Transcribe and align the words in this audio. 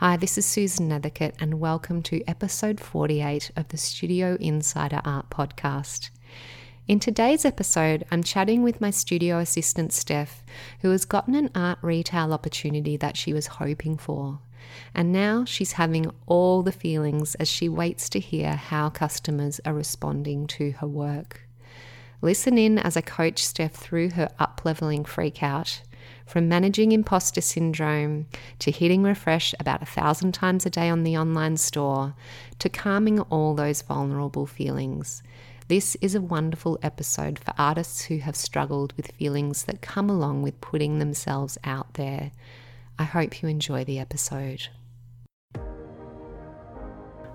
Hi, 0.00 0.18
this 0.18 0.36
is 0.36 0.44
Susan 0.44 0.90
Nethercutt, 0.90 1.36
and 1.40 1.58
welcome 1.58 2.02
to 2.02 2.22
episode 2.28 2.80
48 2.80 3.50
of 3.56 3.68
the 3.68 3.78
Studio 3.78 4.36
Insider 4.38 5.00
Art 5.06 5.30
Podcast. 5.30 6.10
In 6.86 7.00
today's 7.00 7.46
episode, 7.46 8.04
I'm 8.10 8.22
chatting 8.22 8.62
with 8.62 8.78
my 8.78 8.90
studio 8.90 9.38
assistant, 9.38 9.94
Steph, 9.94 10.44
who 10.82 10.90
has 10.90 11.06
gotten 11.06 11.34
an 11.34 11.50
art 11.54 11.78
retail 11.80 12.34
opportunity 12.34 12.98
that 12.98 13.16
she 13.16 13.32
was 13.32 13.46
hoping 13.46 13.96
for. 13.96 14.40
And 14.94 15.12
now 15.12 15.46
she's 15.46 15.72
having 15.72 16.12
all 16.26 16.62
the 16.62 16.72
feelings 16.72 17.34
as 17.36 17.48
she 17.48 17.66
waits 17.66 18.10
to 18.10 18.20
hear 18.20 18.54
how 18.54 18.90
customers 18.90 19.62
are 19.64 19.72
responding 19.72 20.46
to 20.48 20.72
her 20.72 20.86
work. 20.86 21.48
Listen 22.20 22.58
in 22.58 22.78
as 22.78 22.98
I 22.98 23.00
coach 23.00 23.42
Steph 23.42 23.72
through 23.72 24.10
her 24.10 24.28
up 24.38 24.60
leveling 24.62 25.04
freakout 25.04 25.80
from 26.26 26.48
managing 26.48 26.92
imposter 26.92 27.40
syndrome 27.40 28.26
to 28.58 28.70
hitting 28.70 29.02
refresh 29.02 29.54
about 29.60 29.82
a 29.82 29.86
thousand 29.86 30.32
times 30.32 30.66
a 30.66 30.70
day 30.70 30.90
on 30.90 31.04
the 31.04 31.16
online 31.16 31.56
store 31.56 32.14
to 32.58 32.68
calming 32.68 33.20
all 33.20 33.54
those 33.54 33.82
vulnerable 33.82 34.46
feelings. 34.46 35.22
This 35.68 35.96
is 36.00 36.14
a 36.14 36.20
wonderful 36.20 36.78
episode 36.82 37.38
for 37.38 37.54
artists 37.56 38.04
who 38.04 38.18
have 38.18 38.36
struggled 38.36 38.92
with 38.96 39.12
feelings 39.12 39.64
that 39.64 39.82
come 39.82 40.10
along 40.10 40.42
with 40.42 40.60
putting 40.60 40.98
themselves 40.98 41.56
out 41.64 41.94
there. 41.94 42.32
I 42.98 43.04
hope 43.04 43.42
you 43.42 43.48
enjoy 43.48 43.84
the 43.84 43.98
episode. 43.98 44.68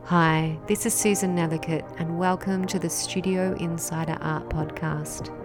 Hi, 0.06 0.60
this 0.68 0.86
is 0.86 0.94
Susan 0.94 1.36
Nethercutt, 1.36 2.00
and 2.00 2.18
welcome 2.20 2.66
to 2.68 2.80
the 2.80 2.90
Studio 2.90 3.56
Insider 3.60 4.18
Art 4.20 4.50
Podcast. 4.50 5.41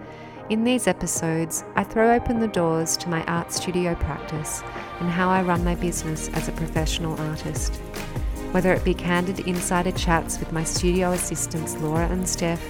In 0.49 0.63
these 0.63 0.87
episodes, 0.87 1.65
I 1.75 1.83
throw 1.83 2.15
open 2.15 2.39
the 2.39 2.47
doors 2.47 2.95
to 2.97 3.09
my 3.09 3.21
art 3.25 3.51
studio 3.51 3.95
practice 3.95 4.63
and 5.01 5.09
how 5.09 5.27
I 5.27 5.41
run 5.41 5.61
my 5.65 5.75
business 5.75 6.29
as 6.29 6.47
a 6.47 6.53
professional 6.53 7.19
artist. 7.19 7.75
Whether 8.51 8.71
it 8.71 8.85
be 8.85 8.93
candid 8.93 9.41
insider 9.41 9.91
chats 9.91 10.39
with 10.39 10.53
my 10.53 10.63
studio 10.63 11.11
assistants 11.11 11.75
Laura 11.75 12.07
and 12.07 12.27
Steph, 12.27 12.63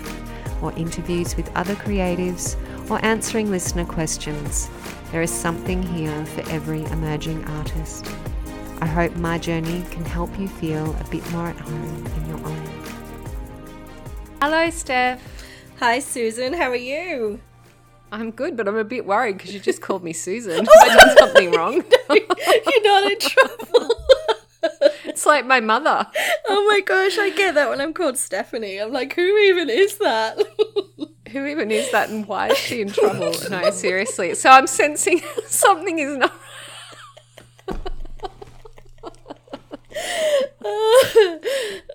or 0.63 0.73
interviews 0.73 1.37
with 1.37 1.55
other 1.55 1.75
creatives, 1.75 2.57
or 2.89 2.99
answering 3.05 3.52
listener 3.52 3.85
questions, 3.85 4.71
there 5.11 5.21
is 5.21 5.30
something 5.30 5.83
here 5.83 6.25
for 6.25 6.49
every 6.49 6.83
emerging 6.85 7.45
artist. 7.45 8.11
I 8.81 8.87
hope 8.87 9.15
my 9.17 9.37
journey 9.37 9.83
can 9.91 10.03
help 10.03 10.35
you 10.39 10.47
feel 10.47 10.95
a 10.95 11.03
bit 11.11 11.31
more 11.31 11.49
at 11.49 11.59
home 11.59 12.07
in 12.07 12.25
your 12.27 12.39
own. 12.43 12.69
Hello, 14.41 14.67
Steph. 14.71 15.21
Hi, 15.77 15.99
Susan. 15.99 16.53
How 16.53 16.71
are 16.71 16.75
you? 16.75 17.39
I'm 18.11 18.31
good, 18.31 18.55
but 18.55 18.67
I'm 18.67 18.77
a 18.77 18.83
bit 18.83 19.05
worried 19.05 19.38
because 19.38 19.53
you 19.53 19.59
just 19.59 19.81
called 19.81 20.03
me 20.03 20.13
Susan. 20.13 20.66
Have 20.66 20.69
I 20.81 20.95
done 20.95 21.17
something 21.17 21.52
wrong? 21.55 21.83
You're 22.09 22.83
not 22.83 23.11
in 23.11 23.19
trouble. 23.19 23.95
it's 25.05 25.25
like 25.25 25.45
my 25.45 25.59
mother. 25.59 26.08
Oh 26.47 26.66
my 26.66 26.81
gosh, 26.81 27.17
I 27.17 27.30
get 27.31 27.55
that 27.55 27.69
when 27.69 27.81
I'm 27.81 27.94
called 27.94 28.17
Stephanie. 28.17 28.77
I'm 28.77 28.91
like, 28.94 29.14
who 29.14 29.38
even 29.38 29.69
is 29.69 29.97
that? 29.97 30.41
who 31.31 31.45
even 31.45 31.69
is 31.72 31.91
that 31.91 32.09
and 32.09 32.25
why 32.25 32.49
is 32.49 32.58
she 32.58 32.81
in 32.81 32.89
trouble? 32.89 33.33
No, 33.49 33.69
seriously. 33.72 34.33
So 34.36 34.49
I'm 34.49 34.67
sensing 34.67 35.21
something 35.45 35.99
is 35.99 36.17
not. 36.17 36.33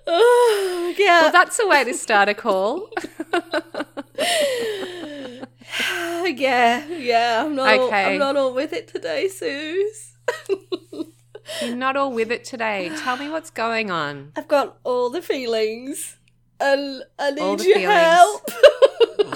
oh, 0.07 0.95
yeah. 0.97 1.21
Well, 1.21 1.31
that's 1.31 1.59
a 1.59 1.67
way 1.67 1.83
to 1.83 1.93
start 1.93 2.29
a 2.29 2.33
call. 2.35 2.89
yeah, 6.35 6.87
yeah. 6.87 7.43
I'm 7.45 7.55
not. 7.55 7.79
Okay. 7.79 8.03
All, 8.05 8.11
I'm 8.11 8.19
not 8.19 8.37
all 8.37 8.53
with 8.53 8.73
it 8.73 8.87
today, 8.87 9.27
Suze. 9.27 10.13
You're 11.61 11.75
not 11.75 11.97
all 11.97 12.11
with 12.11 12.31
it 12.31 12.43
today. 12.43 12.89
Tell 12.99 13.17
me 13.17 13.29
what's 13.29 13.49
going 13.49 13.91
on. 13.91 14.31
I've 14.35 14.47
got 14.47 14.77
all 14.83 15.09
the 15.09 15.21
feelings, 15.21 16.17
and 16.59 17.03
I 17.19 17.31
need 17.31 17.41
your 17.41 17.57
feelings. 17.57 17.85
help. 17.85 18.41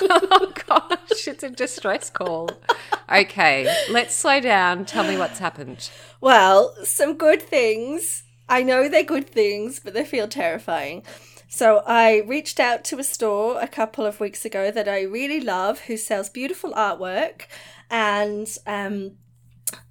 oh 0.01 0.53
gosh, 0.67 1.27
it's 1.27 1.43
a 1.43 1.49
distress 1.49 2.09
call. 2.09 2.49
Okay, 3.11 3.73
let's 3.89 4.15
slow 4.15 4.39
down. 4.39 4.85
Tell 4.85 5.03
me 5.03 5.17
what's 5.17 5.39
happened. 5.39 5.89
Well, 6.21 6.75
some 6.83 7.17
good 7.17 7.41
things. 7.41 8.23
I 8.49 8.63
know 8.63 8.87
they're 8.87 9.03
good 9.03 9.29
things, 9.29 9.79
but 9.79 9.93
they 9.93 10.05
feel 10.05 10.27
terrifying. 10.27 11.03
So 11.47 11.81
I 11.85 12.23
reached 12.27 12.59
out 12.59 12.83
to 12.85 12.99
a 12.99 13.03
store 13.03 13.59
a 13.61 13.67
couple 13.67 14.05
of 14.05 14.19
weeks 14.19 14.43
ago 14.45 14.69
that 14.71 14.87
I 14.87 15.01
really 15.01 15.39
love 15.39 15.81
who 15.81 15.95
sells 15.97 16.29
beautiful 16.29 16.73
artwork 16.73 17.43
and 17.89 18.47
um, 18.67 19.13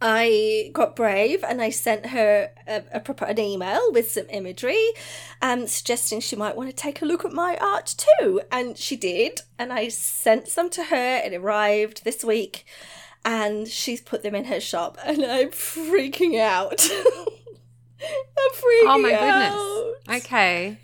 I 0.00 0.70
got 0.72 0.96
brave 0.96 1.42
and 1.42 1.60
I 1.62 1.70
sent 1.70 2.06
her 2.06 2.50
a, 2.66 2.82
a, 2.92 3.24
an 3.24 3.38
email 3.38 3.92
with 3.92 4.10
some 4.10 4.26
imagery 4.30 4.82
um, 5.42 5.66
suggesting 5.66 6.20
she 6.20 6.36
might 6.36 6.56
want 6.56 6.68
to 6.68 6.76
take 6.76 7.02
a 7.02 7.06
look 7.06 7.24
at 7.24 7.32
my 7.32 7.56
art 7.60 7.94
too. 7.96 8.40
And 8.50 8.76
she 8.76 8.96
did. 8.96 9.40
And 9.58 9.72
I 9.72 9.88
sent 9.88 10.48
some 10.48 10.70
to 10.70 10.84
her. 10.84 11.16
It 11.24 11.34
arrived 11.34 12.04
this 12.04 12.24
week 12.24 12.66
and 13.24 13.66
she's 13.66 14.00
put 14.00 14.22
them 14.22 14.34
in 14.34 14.44
her 14.44 14.60
shop 14.60 14.98
and 15.04 15.24
I'm 15.24 15.50
freaking 15.50 16.38
out. 16.38 16.88
I'm 16.90 18.52
freaking 18.52 18.86
out. 18.86 18.94
Oh 18.94 18.98
my 18.98 19.14
out. 19.14 19.94
goodness. 20.04 20.24
Okay. 20.24 20.78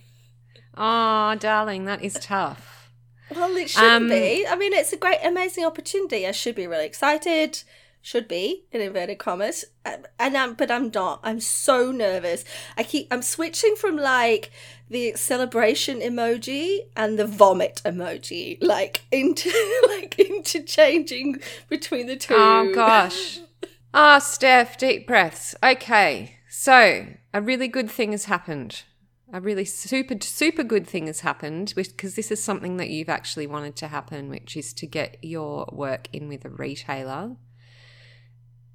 Oh, 0.77 1.35
darling, 1.39 1.85
that 1.85 2.03
is 2.03 2.15
tough. 2.15 2.91
Well, 3.31 3.57
it 3.57 3.71
should 3.71 3.83
um, 3.83 4.09
be. 4.09 4.47
I 4.47 4.57
mean, 4.57 4.73
it's 4.73 4.93
a 4.93 4.97
great, 4.97 5.19
amazing 5.23 5.65
opportunity. 5.65 6.27
I 6.27 6.33
should 6.33 6.55
be 6.55 6.67
really 6.67 6.87
excited. 6.87 7.63
Should 8.05 8.27
be 8.27 8.65
in 8.73 8.81
inverted 8.81 9.19
commas, 9.19 9.65
and 9.85 10.37
I'm, 10.37 10.55
but 10.55 10.73
I'm 10.73 10.91
not. 10.93 11.21
I'm 11.23 11.39
so 11.39 11.93
nervous. 11.93 12.45
I 12.77 12.83
keep. 12.83 13.07
I'm 13.13 13.23
switching 13.23 13.77
from 13.77 13.97
like 13.97 14.51
the 14.91 15.13
celebration 15.15 16.01
emoji 16.01 16.89
and 16.97 17.17
the 17.17 17.27
vomit 17.27 17.81
emoji, 17.85 18.59
like 18.61 19.03
into 19.13 19.51
like 19.89 20.19
interchanging 20.19 21.41
between 21.69 22.09
the 22.09 22.17
two. 22.17 22.35
Oh 22.37 22.73
gosh. 22.75 23.41
Ah, 23.95 24.17
oh, 24.17 24.19
Steph, 24.21 24.79
deep 24.79 25.07
breaths. 25.07 25.55
Okay, 25.63 26.37
so 26.49 27.09
a 27.35 27.43
really 27.43 27.69
good 27.69 27.91
thing 27.91 28.13
has 28.13 28.25
happened 28.25 28.85
a 29.33 29.41
really 29.41 29.65
super 29.65 30.15
super 30.21 30.63
good 30.63 30.87
thing 30.87 31.07
has 31.07 31.21
happened 31.21 31.73
because 31.75 32.15
this 32.15 32.31
is 32.31 32.43
something 32.43 32.77
that 32.77 32.91
you've 32.91 33.09
actually 33.09 33.47
wanted 33.47 33.75
to 33.75 33.89
happen 33.89 34.29
which 34.29 34.57
is 34.57 34.73
to 34.75 34.87
get 34.87 35.17
your 35.23 35.69
work 35.73 36.09
in 36.13 36.29
with 36.29 36.45
a 36.45 36.51
retailer 36.51 37.37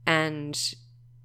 and 0.06 0.74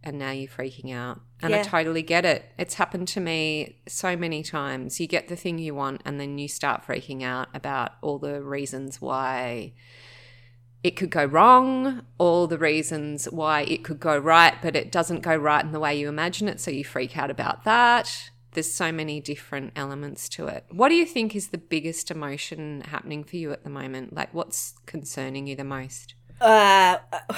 and 0.04 0.18
now 0.18 0.30
you're 0.30 0.50
freaking 0.50 0.92
out 0.92 1.20
and 1.40 1.52
yeah. 1.52 1.60
i 1.60 1.62
totally 1.62 2.02
get 2.02 2.24
it 2.24 2.44
it's 2.58 2.74
happened 2.74 3.08
to 3.08 3.20
me 3.20 3.80
so 3.88 4.16
many 4.16 4.42
times 4.42 5.00
you 5.00 5.06
get 5.06 5.28
the 5.28 5.36
thing 5.36 5.58
you 5.58 5.74
want 5.74 6.02
and 6.04 6.20
then 6.20 6.36
you 6.36 6.48
start 6.48 6.84
freaking 6.86 7.22
out 7.22 7.48
about 7.54 7.92
all 8.02 8.18
the 8.18 8.42
reasons 8.42 9.00
why 9.00 9.72
it 10.84 10.96
could 10.96 11.10
go 11.10 11.24
wrong, 11.24 12.02
all 12.18 12.48
the 12.48 12.58
reasons 12.58 13.26
why 13.26 13.60
it 13.60 13.84
could 13.84 14.00
go 14.00 14.18
right, 14.18 14.54
but 14.60 14.74
it 14.74 14.90
doesn't 14.90 15.20
go 15.20 15.36
right 15.36 15.64
in 15.64 15.70
the 15.70 15.78
way 15.78 15.96
you 15.96 16.08
imagine 16.08 16.48
it. 16.48 16.60
So 16.60 16.72
you 16.72 16.82
freak 16.82 17.16
out 17.16 17.30
about 17.30 17.62
that 17.62 18.30
there's 18.52 18.72
so 18.72 18.92
many 18.92 19.20
different 19.20 19.72
elements 19.76 20.28
to 20.30 20.46
it. 20.46 20.64
What 20.70 20.88
do 20.88 20.94
you 20.94 21.06
think 21.06 21.34
is 21.34 21.48
the 21.48 21.58
biggest 21.58 22.10
emotion 22.10 22.82
happening 22.82 23.24
for 23.24 23.36
you 23.36 23.52
at 23.52 23.64
the 23.64 23.70
moment? 23.70 24.14
Like, 24.14 24.32
what's 24.32 24.74
concerning 24.86 25.46
you 25.46 25.56
the 25.56 25.64
most? 25.64 26.14
Uh, 26.40 26.98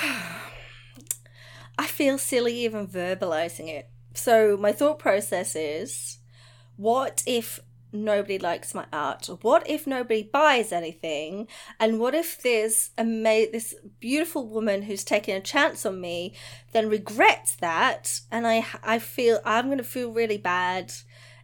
I 1.79 1.87
feel 1.87 2.19
silly 2.19 2.55
even 2.65 2.87
verbalizing 2.87 3.69
it. 3.69 3.89
So, 4.15 4.57
my 4.57 4.73
thought 4.73 4.99
process 4.99 5.57
is 5.57 6.19
what 6.77 7.23
if 7.27 7.61
nobody 7.95 8.39
likes 8.39 8.75
my 8.75 8.87
art? 8.93 9.29
What 9.43 9.69
if 9.69 9.87
nobody 9.87 10.23
buys 10.23 10.73
anything? 10.73 11.49
And 11.79 11.99
what 11.99 12.15
if 12.15 12.43
there's 12.43 12.91
a 12.99 13.05
ma- 13.05 13.51
this 13.53 13.75
beautiful 14.01 14.47
woman 14.49 14.83
who's 14.83 15.05
taking 15.05 15.35
a 15.35 15.41
chance 15.41 15.87
on 15.87 16.01
me, 16.01 16.35
then 16.73 16.89
regrets 16.89 17.57
that, 17.57 18.21
and 18.31 18.47
I 18.47 18.67
I 18.83 18.99
feel 18.99 19.41
I'm 19.45 19.69
gonna 19.69 19.85
feel 19.85 20.13
really 20.13 20.39
bad. 20.39 20.93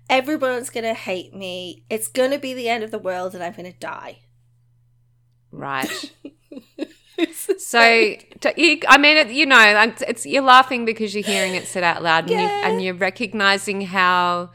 Everyone's 0.09 0.71
gonna 0.71 0.95
hate 0.95 1.35
me. 1.35 1.85
It's 1.89 2.09
gonna 2.09 2.39
be 2.39 2.53
the 2.53 2.69
end 2.69 2.83
of 2.83 2.91
the 2.91 2.99
world, 2.99 3.35
and 3.35 3.43
I'm 3.43 3.53
gonna 3.53 3.73
die. 3.73 4.19
Right. 5.53 6.13
so 7.59 7.83
you, 8.57 8.81
I 8.89 8.99
mean, 8.99 9.29
you 9.31 9.47
know, 9.47 9.93
it's 10.09 10.27
you're 10.27 10.43
laughing 10.43 10.85
because 10.85 11.15
you're 11.15 11.25
hearing 11.25 11.55
it 11.55 11.67
said 11.67 11.85
out 11.85 12.03
loud, 12.03 12.25
and, 12.25 12.33
yeah. 12.33 12.41
you, 12.41 12.65
and 12.65 12.83
you're 12.83 12.95
recognizing 12.95 13.83
how 13.83 14.51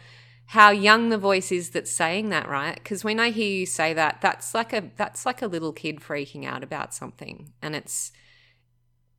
how 0.47 0.69
young 0.69 1.09
the 1.09 1.17
voice 1.17 1.51
is 1.51 1.71
that's 1.71 1.91
saying 1.91 2.29
that, 2.29 2.47
right? 2.47 2.75
Because 2.75 3.03
when 3.03 3.19
I 3.19 3.31
hear 3.31 3.49
you 3.49 3.65
say 3.65 3.93
that, 3.93 4.19
that's 4.21 4.53
like 4.53 4.73
a 4.73 4.91
that's 4.95 5.25
like 5.25 5.41
a 5.41 5.47
little 5.47 5.73
kid 5.73 5.99
freaking 5.99 6.45
out 6.45 6.63
about 6.63 6.93
something, 6.93 7.53
and 7.61 7.75
it's 7.75 8.11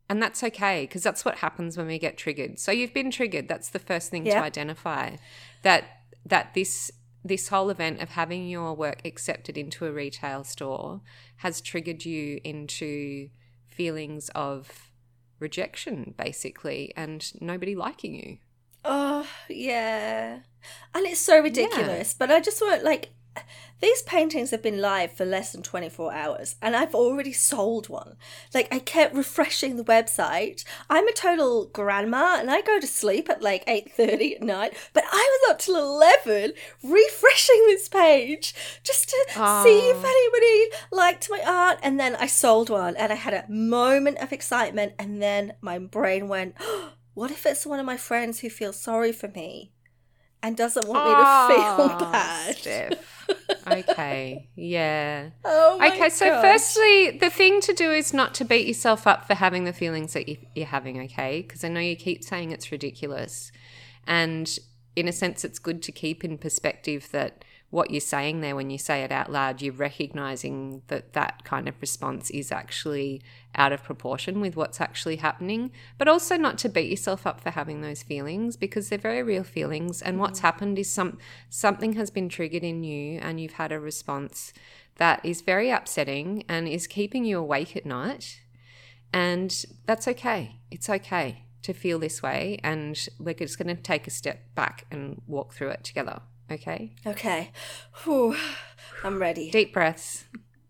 and 0.08 0.23
that's 0.23 0.43
okay 0.44 0.84
because 0.84 1.02
that's 1.02 1.25
what 1.25 1.37
happens 1.37 1.76
when 1.76 1.88
we 1.88 1.99
get 1.99 2.17
triggered. 2.17 2.58
So 2.61 2.70
you've 2.70 2.94
been 2.94 3.11
triggered. 3.11 3.49
That's 3.49 3.70
the 3.70 3.78
first 3.78 4.11
thing 4.11 4.25
to 4.25 4.38
identify 4.38 5.17
that 5.62 5.84
that 6.25 6.55
this 6.55 6.93
this 7.25 7.49
whole 7.49 7.70
event 7.70 8.00
of 8.00 8.11
having 8.11 8.49
your 8.49 8.75
work 8.75 9.05
accepted 9.05 9.58
into 9.58 9.84
a 9.84 9.93
retail 9.93 10.44
store 10.44 11.00
has 11.38 11.61
triggered 11.61 12.05
you 12.05 12.40
into 12.44 13.28
feelings 13.67 14.28
of 14.31 14.90
rejection 15.40 16.14
basically 16.17 16.93
and 16.96 17.32
nobody 17.40 17.75
liking 17.75 18.14
you 18.14 18.38
Oh, 18.87 19.27
Yeah. 19.49 20.41
And 20.94 21.06
it's 21.06 21.21
so 21.21 21.41
ridiculous. 21.41 22.12
Yeah. 22.12 22.17
But 22.19 22.31
I 22.31 22.41
just 22.41 22.61
want, 22.62 22.83
like, 22.83 23.11
these 23.81 24.00
paintings 24.03 24.50
have 24.53 24.62
been 24.62 24.81
live 24.81 25.12
for 25.12 25.27
less 25.27 25.53
than 25.53 25.62
24 25.62 26.11
hours 26.12 26.56
and 26.62 26.75
I've 26.75 26.94
already 26.94 27.33
sold 27.33 27.91
one. 27.91 28.17
Like 28.55 28.73
I 28.73 28.79
kept 28.79 29.15
refreshing 29.15 29.77
the 29.77 29.85
website. 29.85 30.65
I'm 30.88 31.06
a 31.06 31.12
total 31.12 31.67
grandma 31.67 32.37
and 32.38 32.50
I 32.50 32.62
go 32.62 32.81
to 32.81 32.87
sleep 32.87 33.29
at 33.29 33.43
like 33.43 33.67
8:30 33.67 34.37
at 34.37 34.43
night, 34.43 34.75
but 34.94 35.05
I 35.12 35.38
was 35.43 35.50
up 35.50 35.59
till 35.59 35.77
11 35.77 36.55
refreshing 36.83 37.67
this 37.67 37.88
page 37.88 38.55
just 38.83 39.11
to 39.11 39.27
Aww. 39.33 39.62
see 39.62 39.79
if 39.91 40.03
anybody 40.03 40.71
liked 40.91 41.29
my 41.31 41.43
art 41.47 41.79
and 41.83 42.00
then 42.00 42.17
I 42.17 42.27
sold 42.29 42.71
one 42.71 42.97
and 42.97 43.12
I 43.12 43.17
had 43.17 43.35
a 43.35 43.44
moment 43.50 44.19
of 44.19 44.33
excitement 44.33 44.94
and 44.99 45.21
then 45.23 45.53
my 45.61 45.79
brain 45.79 46.29
went, 46.29 46.55
oh, 46.61 46.93
"What 47.16 47.30
if 47.30 47.44
it's 47.46 47.66
one 47.66 47.80
of 47.80 47.86
my 47.86 47.96
friends 47.96 48.40
who 48.40 48.50
feels 48.50 48.78
sorry 48.78 49.12
for 49.12 49.28
me?" 49.28 49.72
and 50.42 50.56
doesn't 50.56 50.86
want 50.86 51.00
Aww, 51.00 51.48
me 51.48 51.54
to 51.54 51.60
feel 51.60 51.96
ah, 51.96 52.10
bad. 52.12 52.56
Steph 52.56 53.06
okay. 53.66 54.48
Yeah. 54.54 55.30
Oh 55.44 55.80
okay. 55.84 56.08
So, 56.08 56.40
firstly, 56.40 57.18
the 57.18 57.30
thing 57.30 57.60
to 57.62 57.72
do 57.72 57.90
is 57.90 58.14
not 58.14 58.32
to 58.34 58.44
beat 58.44 58.66
yourself 58.66 59.06
up 59.08 59.26
for 59.26 59.34
having 59.34 59.64
the 59.64 59.72
feelings 59.72 60.12
that 60.12 60.28
you're 60.54 60.66
having. 60.66 61.00
Okay, 61.02 61.42
because 61.42 61.64
I 61.64 61.68
know 61.68 61.80
you 61.80 61.96
keep 61.96 62.22
saying 62.22 62.52
it's 62.52 62.70
ridiculous, 62.70 63.50
and 64.06 64.56
in 64.94 65.08
a 65.08 65.12
sense, 65.12 65.44
it's 65.44 65.58
good 65.58 65.82
to 65.82 65.92
keep 65.92 66.24
in 66.24 66.38
perspective 66.38 67.08
that 67.10 67.44
what 67.70 67.90
you're 67.90 68.00
saying 68.00 68.40
there 68.40 68.54
when 68.54 68.70
you 68.70 68.78
say 68.78 69.02
it 69.02 69.10
out 69.10 69.30
loud, 69.30 69.60
you're 69.60 69.72
recognizing 69.72 70.82
that 70.86 71.14
that 71.14 71.44
kind 71.44 71.68
of 71.68 71.74
response 71.80 72.30
is 72.30 72.52
actually 72.52 73.22
out 73.56 73.72
of 73.72 73.82
proportion 73.82 74.40
with 74.40 74.54
what's 74.54 74.80
actually 74.80 75.16
happening, 75.16 75.72
but 75.98 76.06
also 76.06 76.36
not 76.36 76.58
to 76.58 76.68
beat 76.68 76.90
yourself 76.90 77.26
up 77.26 77.40
for 77.40 77.50
having 77.50 77.80
those 77.80 78.02
feelings 78.02 78.56
because 78.56 78.88
they're 78.88 78.98
very 78.98 79.22
real 79.22 79.42
feelings. 79.42 80.00
And 80.00 80.20
what's 80.20 80.38
mm-hmm. 80.38 80.46
happened 80.46 80.78
is 80.78 80.90
some 80.90 81.18
something 81.50 81.94
has 81.94 82.10
been 82.10 82.28
triggered 82.28 82.62
in 82.62 82.84
you, 82.84 83.18
and 83.20 83.40
you've 83.40 83.54
had 83.54 83.72
a 83.72 83.80
response 83.80 84.52
that 84.96 85.24
is 85.24 85.40
very 85.40 85.70
upsetting 85.70 86.44
and 86.48 86.68
is 86.68 86.86
keeping 86.86 87.24
you 87.24 87.38
awake 87.38 87.76
at 87.76 87.84
night. 87.84 88.40
And 89.12 89.64
that's 89.86 90.06
okay. 90.08 90.60
It's 90.70 90.88
okay 90.88 91.44
to 91.62 91.72
feel 91.72 91.98
this 91.98 92.22
way, 92.22 92.60
and 92.62 93.08
we're 93.18 93.34
just 93.34 93.58
going 93.58 93.74
to 93.74 93.82
take 93.82 94.06
a 94.06 94.10
step 94.10 94.54
back 94.54 94.86
and 94.90 95.20
walk 95.26 95.52
through 95.52 95.70
it 95.70 95.82
together. 95.82 96.20
Okay. 96.50 96.93
Okay. 97.06 97.50
Whew. 98.04 98.37
I'm 99.02 99.19
ready. 99.19 99.50
Deep 99.50 99.72
breaths. 99.72 100.25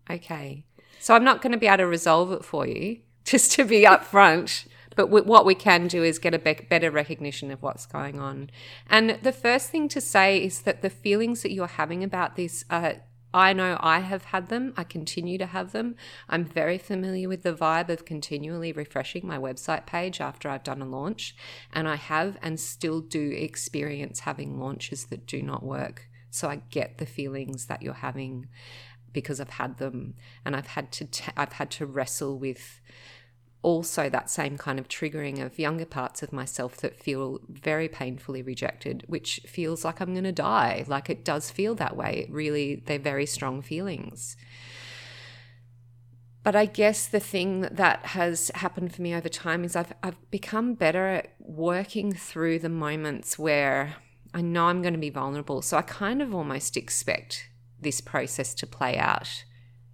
Okay. 0.09 0.65
So 0.99 1.13
I'm 1.13 1.23
not 1.23 1.41
going 1.41 1.51
to 1.51 1.57
be 1.57 1.67
able 1.67 1.77
to 1.77 1.87
resolve 1.87 2.31
it 2.31 2.43
for 2.43 2.67
you, 2.67 2.99
just 3.25 3.51
to 3.53 3.65
be 3.65 3.83
upfront. 3.83 4.67
But 4.95 5.09
what 5.09 5.45
we 5.45 5.53
can 5.53 5.87
do 5.87 6.03
is 6.03 6.17
get 6.17 6.33
a 6.33 6.39
be- 6.39 6.65
better 6.67 6.89
recognition 6.89 7.51
of 7.51 7.61
what's 7.61 7.85
going 7.85 8.19
on. 8.19 8.49
And 8.89 9.19
the 9.21 9.31
first 9.31 9.69
thing 9.69 9.87
to 9.89 10.01
say 10.01 10.43
is 10.43 10.63
that 10.63 10.81
the 10.81 10.89
feelings 10.89 11.43
that 11.43 11.51
you're 11.51 11.67
having 11.67 12.03
about 12.03 12.35
this 12.35 12.65
are 12.71 12.95
I 13.37 13.53
know 13.53 13.77
I 13.79 13.99
have 13.99 14.25
had 14.25 14.49
them. 14.49 14.73
I 14.75 14.83
continue 14.83 15.37
to 15.37 15.45
have 15.45 15.71
them. 15.71 15.95
I'm 16.27 16.43
very 16.43 16.79
familiar 16.79 17.29
with 17.29 17.43
the 17.43 17.53
vibe 17.53 17.89
of 17.89 18.03
continually 18.03 18.71
refreshing 18.71 19.27
my 19.27 19.37
website 19.37 19.85
page 19.85 20.19
after 20.19 20.49
I've 20.49 20.63
done 20.63 20.81
a 20.81 20.87
launch. 20.87 21.35
And 21.71 21.87
I 21.87 21.97
have 21.97 22.39
and 22.41 22.59
still 22.59 22.99
do 22.99 23.29
experience 23.29 24.21
having 24.21 24.59
launches 24.59 25.05
that 25.05 25.27
do 25.27 25.43
not 25.43 25.61
work. 25.61 26.09
So 26.31 26.49
I 26.49 26.63
get 26.71 26.97
the 26.97 27.05
feelings 27.05 27.67
that 27.67 27.83
you're 27.83 27.93
having 27.93 28.47
because 29.13 29.39
I've 29.39 29.51
had 29.51 29.77
them 29.77 30.15
and 30.43 30.55
I've 30.55 30.67
had 30.67 30.91
to 30.93 31.05
t- 31.05 31.31
I've 31.37 31.53
had 31.53 31.69
to 31.71 31.85
wrestle 31.85 32.39
with 32.39 32.81
also 33.61 34.09
that 34.09 34.29
same 34.29 34.57
kind 34.57 34.79
of 34.79 34.87
triggering 34.87 35.43
of 35.43 35.59
younger 35.59 35.85
parts 35.85 36.21
of 36.21 36.31
myself 36.31 36.77
that 36.77 36.99
feel 36.99 37.39
very 37.49 37.87
painfully 37.87 38.41
rejected, 38.41 39.03
which 39.07 39.41
feels 39.45 39.83
like 39.83 39.99
I'm 39.99 40.13
going 40.13 40.23
to 40.23 40.31
die. 40.31 40.85
Like 40.87 41.09
it 41.09 41.25
does 41.25 41.49
feel 41.49 41.75
that 41.75 41.95
way. 41.95 42.25
It 42.27 42.31
really, 42.31 42.83
they're 42.85 42.99
very 42.99 43.25
strong 43.25 43.61
feelings. 43.61 44.37
But 46.43 46.55
I 46.55 46.65
guess 46.65 47.07
the 47.07 47.19
thing 47.19 47.61
that 47.71 48.05
has 48.05 48.51
happened 48.55 48.95
for 48.95 49.01
me 49.01 49.13
over 49.13 49.27
time 49.27 49.65
is 49.65 49.75
I've, 49.75 49.91
I've 50.01 50.31
become 50.31 50.75
better 50.75 51.07
at 51.07 51.33
working 51.39 52.13
through 52.13 52.59
the 52.59 52.69
moments 52.69 53.37
where 53.37 53.95
I 54.33 54.41
know 54.41 54.67
I'm 54.67 54.81
going 54.81 54.93
to 54.93 54.99
be 54.99 55.09
vulnerable. 55.09 55.61
So 55.61 55.77
I 55.77 55.81
kind 55.81 56.21
of 56.21 56.33
almost 56.33 56.77
expect 56.77 57.49
this 57.81 57.99
process 57.99 58.53
to 58.53 58.67
play 58.67 58.97
out 58.97 59.43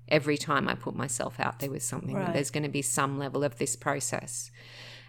every 0.08 0.38
time 0.38 0.68
I 0.68 0.76
put 0.76 0.96
myself 0.96 1.40
out 1.40 1.60
there 1.60 1.72
with 1.72 1.84
something. 1.84 2.16
Right. 2.16 2.34
There's 2.34 2.52
going 2.52 2.64
to 2.64 2.70
be 2.70 2.82
some 2.82 3.18
level 3.18 3.44
of 3.44 3.58
this 3.58 3.76
process. 3.76 4.52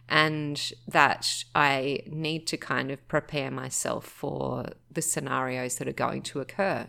And 0.09 0.73
that 0.87 1.45
I 1.55 2.01
need 2.07 2.47
to 2.49 2.59
kind 2.59 2.91
of 2.91 3.07
prepare 3.09 3.51
myself 3.51 4.05
for 4.05 4.67
the 4.91 5.01
scenarios 5.01 5.77
that 5.77 5.89
are 5.89 5.93
going 5.93 6.23
to 6.23 6.41
occur. 6.41 6.89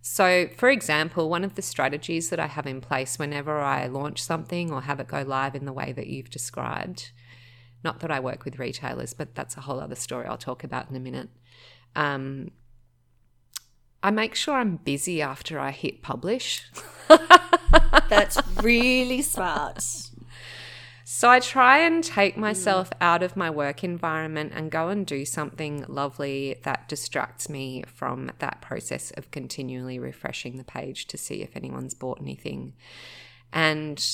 So, 0.00 0.48
for 0.56 0.68
example, 0.70 1.28
one 1.28 1.44
of 1.44 1.54
the 1.54 1.62
strategies 1.62 2.30
that 2.30 2.40
I 2.40 2.46
have 2.46 2.66
in 2.66 2.80
place 2.80 3.18
whenever 3.18 3.60
I 3.60 3.86
launch 3.86 4.22
something 4.22 4.70
or 4.70 4.82
have 4.82 5.00
it 5.00 5.08
go 5.08 5.22
live 5.22 5.54
in 5.54 5.64
the 5.64 5.72
way 5.72 5.92
that 5.92 6.06
you've 6.06 6.30
described, 6.30 7.10
not 7.82 8.00
that 8.00 8.10
I 8.10 8.20
work 8.20 8.44
with 8.44 8.58
retailers, 8.58 9.14
but 9.14 9.34
that's 9.34 9.56
a 9.56 9.62
whole 9.62 9.80
other 9.80 9.94
story 9.94 10.26
I'll 10.26 10.36
talk 10.36 10.64
about 10.64 10.90
in 10.90 10.96
a 10.96 11.00
minute. 11.00 11.28
Um, 11.96 12.50
I 14.04 14.10
make 14.10 14.34
sure 14.34 14.56
I'm 14.56 14.76
busy 14.76 15.22
after 15.22 15.58
I 15.58 15.70
hit 15.70 16.02
publish. 16.02 16.70
That's 18.10 18.36
really 18.62 19.22
smart. 19.22 19.82
So 21.04 21.30
I 21.30 21.40
try 21.40 21.78
and 21.78 22.04
take 22.04 22.36
myself 22.36 22.90
out 23.00 23.22
of 23.22 23.34
my 23.34 23.48
work 23.48 23.82
environment 23.82 24.52
and 24.54 24.70
go 24.70 24.90
and 24.90 25.06
do 25.06 25.24
something 25.24 25.86
lovely 25.88 26.60
that 26.64 26.86
distracts 26.86 27.48
me 27.48 27.82
from 27.86 28.30
that 28.40 28.60
process 28.60 29.10
of 29.12 29.30
continually 29.30 29.98
refreshing 29.98 30.58
the 30.58 30.64
page 30.64 31.06
to 31.06 31.16
see 31.16 31.40
if 31.40 31.56
anyone's 31.56 31.94
bought 31.94 32.20
anything. 32.20 32.74
And 33.54 34.04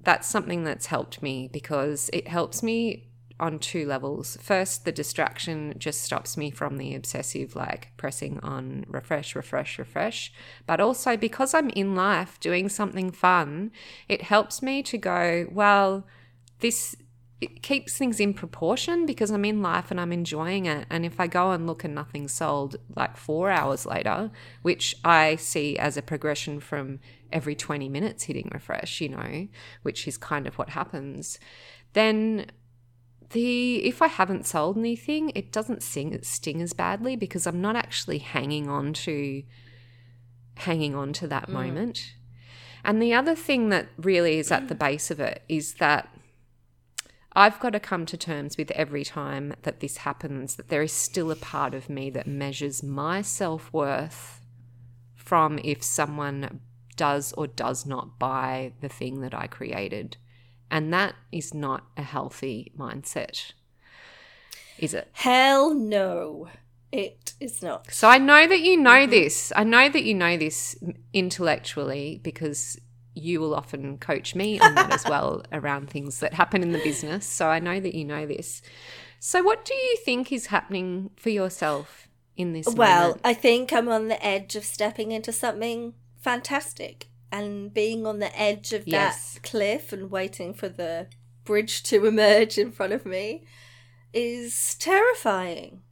that's 0.00 0.26
something 0.26 0.64
that's 0.64 0.86
helped 0.86 1.20
me 1.20 1.50
because 1.52 2.08
it 2.14 2.28
helps 2.28 2.62
me 2.62 3.10
on 3.40 3.58
two 3.58 3.86
levels. 3.86 4.38
First, 4.40 4.84
the 4.84 4.92
distraction 4.92 5.74
just 5.78 6.02
stops 6.02 6.36
me 6.36 6.50
from 6.50 6.78
the 6.78 6.94
obsessive, 6.94 7.56
like 7.56 7.90
pressing 7.96 8.38
on 8.40 8.84
refresh, 8.88 9.34
refresh, 9.34 9.78
refresh. 9.78 10.32
But 10.66 10.80
also, 10.80 11.16
because 11.16 11.52
I'm 11.52 11.70
in 11.70 11.94
life 11.94 12.38
doing 12.40 12.68
something 12.68 13.10
fun, 13.10 13.72
it 14.08 14.22
helps 14.22 14.62
me 14.62 14.82
to 14.84 14.98
go, 14.98 15.46
well, 15.50 16.06
this 16.60 16.96
it 17.40 17.62
keeps 17.62 17.98
things 17.98 18.20
in 18.20 18.32
proportion 18.32 19.04
because 19.04 19.30
I'm 19.30 19.44
in 19.44 19.60
life 19.60 19.90
and 19.90 20.00
I'm 20.00 20.12
enjoying 20.12 20.64
it. 20.64 20.86
And 20.88 21.04
if 21.04 21.20
I 21.20 21.26
go 21.26 21.50
and 21.50 21.66
look 21.66 21.84
and 21.84 21.94
nothing's 21.94 22.32
sold 22.32 22.76
like 22.96 23.18
four 23.18 23.50
hours 23.50 23.84
later, 23.84 24.30
which 24.62 24.96
I 25.04 25.36
see 25.36 25.76
as 25.76 25.98
a 25.98 26.02
progression 26.02 26.58
from 26.60 27.00
every 27.32 27.54
20 27.54 27.88
minutes 27.90 28.24
hitting 28.24 28.48
refresh, 28.50 29.00
you 29.02 29.10
know, 29.10 29.48
which 29.82 30.08
is 30.08 30.16
kind 30.16 30.46
of 30.46 30.56
what 30.56 30.70
happens, 30.70 31.38
then 31.92 32.46
the 33.34 33.84
if 33.84 34.00
I 34.00 34.06
haven't 34.06 34.46
sold 34.46 34.78
anything, 34.78 35.30
it 35.34 35.52
doesn't 35.52 35.82
sing 35.82 36.18
sting 36.22 36.62
as 36.62 36.72
badly 36.72 37.16
because 37.16 37.46
I'm 37.46 37.60
not 37.60 37.76
actually 37.76 38.18
hanging 38.18 38.68
on 38.68 38.94
to 39.04 39.42
hanging 40.56 40.94
on 40.94 41.12
to 41.14 41.26
that 41.28 41.48
mm. 41.48 41.52
moment. 41.52 42.14
And 42.84 43.02
the 43.02 43.12
other 43.12 43.34
thing 43.34 43.68
that 43.70 43.88
really 43.96 44.38
is 44.38 44.52
at 44.52 44.68
the 44.68 44.74
base 44.74 45.10
of 45.10 45.18
it 45.18 45.42
is 45.48 45.74
that 45.74 46.08
I've 47.36 47.58
got 47.58 47.70
to 47.70 47.80
come 47.80 48.06
to 48.06 48.16
terms 48.16 48.56
with 48.56 48.70
every 48.72 49.04
time 49.04 49.54
that 49.62 49.80
this 49.80 49.98
happens 49.98 50.56
that 50.56 50.68
there 50.68 50.82
is 50.82 50.92
still 50.92 51.30
a 51.30 51.36
part 51.36 51.74
of 51.74 51.90
me 51.90 52.10
that 52.10 52.26
measures 52.26 52.82
my 52.82 53.22
self 53.22 53.72
worth 53.72 54.40
from 55.14 55.58
if 55.64 55.82
someone 55.82 56.60
does 56.96 57.32
or 57.32 57.46
does 57.46 57.84
not 57.86 58.18
buy 58.18 58.72
the 58.80 58.88
thing 58.88 59.20
that 59.22 59.34
I 59.34 59.48
created. 59.48 60.16
And 60.74 60.92
that 60.92 61.14
is 61.30 61.54
not 61.54 61.84
a 61.96 62.02
healthy 62.02 62.72
mindset, 62.76 63.52
is 64.76 64.92
it? 64.92 65.08
Hell 65.12 65.72
no. 65.72 66.48
It 66.90 67.34
is 67.38 67.62
not. 67.62 67.92
So 67.92 68.08
I 68.08 68.18
know 68.18 68.48
that 68.48 68.60
you 68.60 68.76
know 68.76 68.90
mm-hmm. 68.90 69.10
this. 69.12 69.52
I 69.54 69.62
know 69.62 69.88
that 69.88 70.02
you 70.02 70.14
know 70.14 70.36
this 70.36 70.76
intellectually 71.12 72.18
because 72.24 72.76
you 73.14 73.38
will 73.38 73.54
often 73.54 73.98
coach 73.98 74.34
me 74.34 74.58
on 74.58 74.74
that 74.74 74.92
as 74.92 75.04
well 75.08 75.44
around 75.52 75.90
things 75.90 76.18
that 76.18 76.34
happen 76.34 76.60
in 76.60 76.72
the 76.72 76.80
business. 76.80 77.24
So 77.24 77.46
I 77.46 77.60
know 77.60 77.78
that 77.78 77.94
you 77.94 78.04
know 78.04 78.26
this. 78.26 78.60
So 79.20 79.44
what 79.44 79.64
do 79.64 79.74
you 79.74 79.96
think 79.98 80.32
is 80.32 80.46
happening 80.46 81.10
for 81.14 81.30
yourself 81.30 82.08
in 82.36 82.52
this? 82.52 82.66
Well, 82.66 83.10
moment? 83.10 83.20
I 83.22 83.34
think 83.34 83.72
I'm 83.72 83.88
on 83.88 84.08
the 84.08 84.26
edge 84.26 84.56
of 84.56 84.64
stepping 84.64 85.12
into 85.12 85.30
something 85.30 85.94
fantastic 86.20 87.06
and 87.34 87.74
being 87.74 88.06
on 88.06 88.20
the 88.20 88.40
edge 88.40 88.72
of 88.72 88.86
yes. 88.86 89.34
that 89.34 89.42
cliff 89.42 89.92
and 89.92 90.08
waiting 90.08 90.54
for 90.54 90.68
the 90.68 91.08
bridge 91.44 91.82
to 91.82 92.06
emerge 92.06 92.56
in 92.56 92.70
front 92.70 92.92
of 92.92 93.04
me 93.04 93.44
is 94.12 94.76
terrifying. 94.76 95.82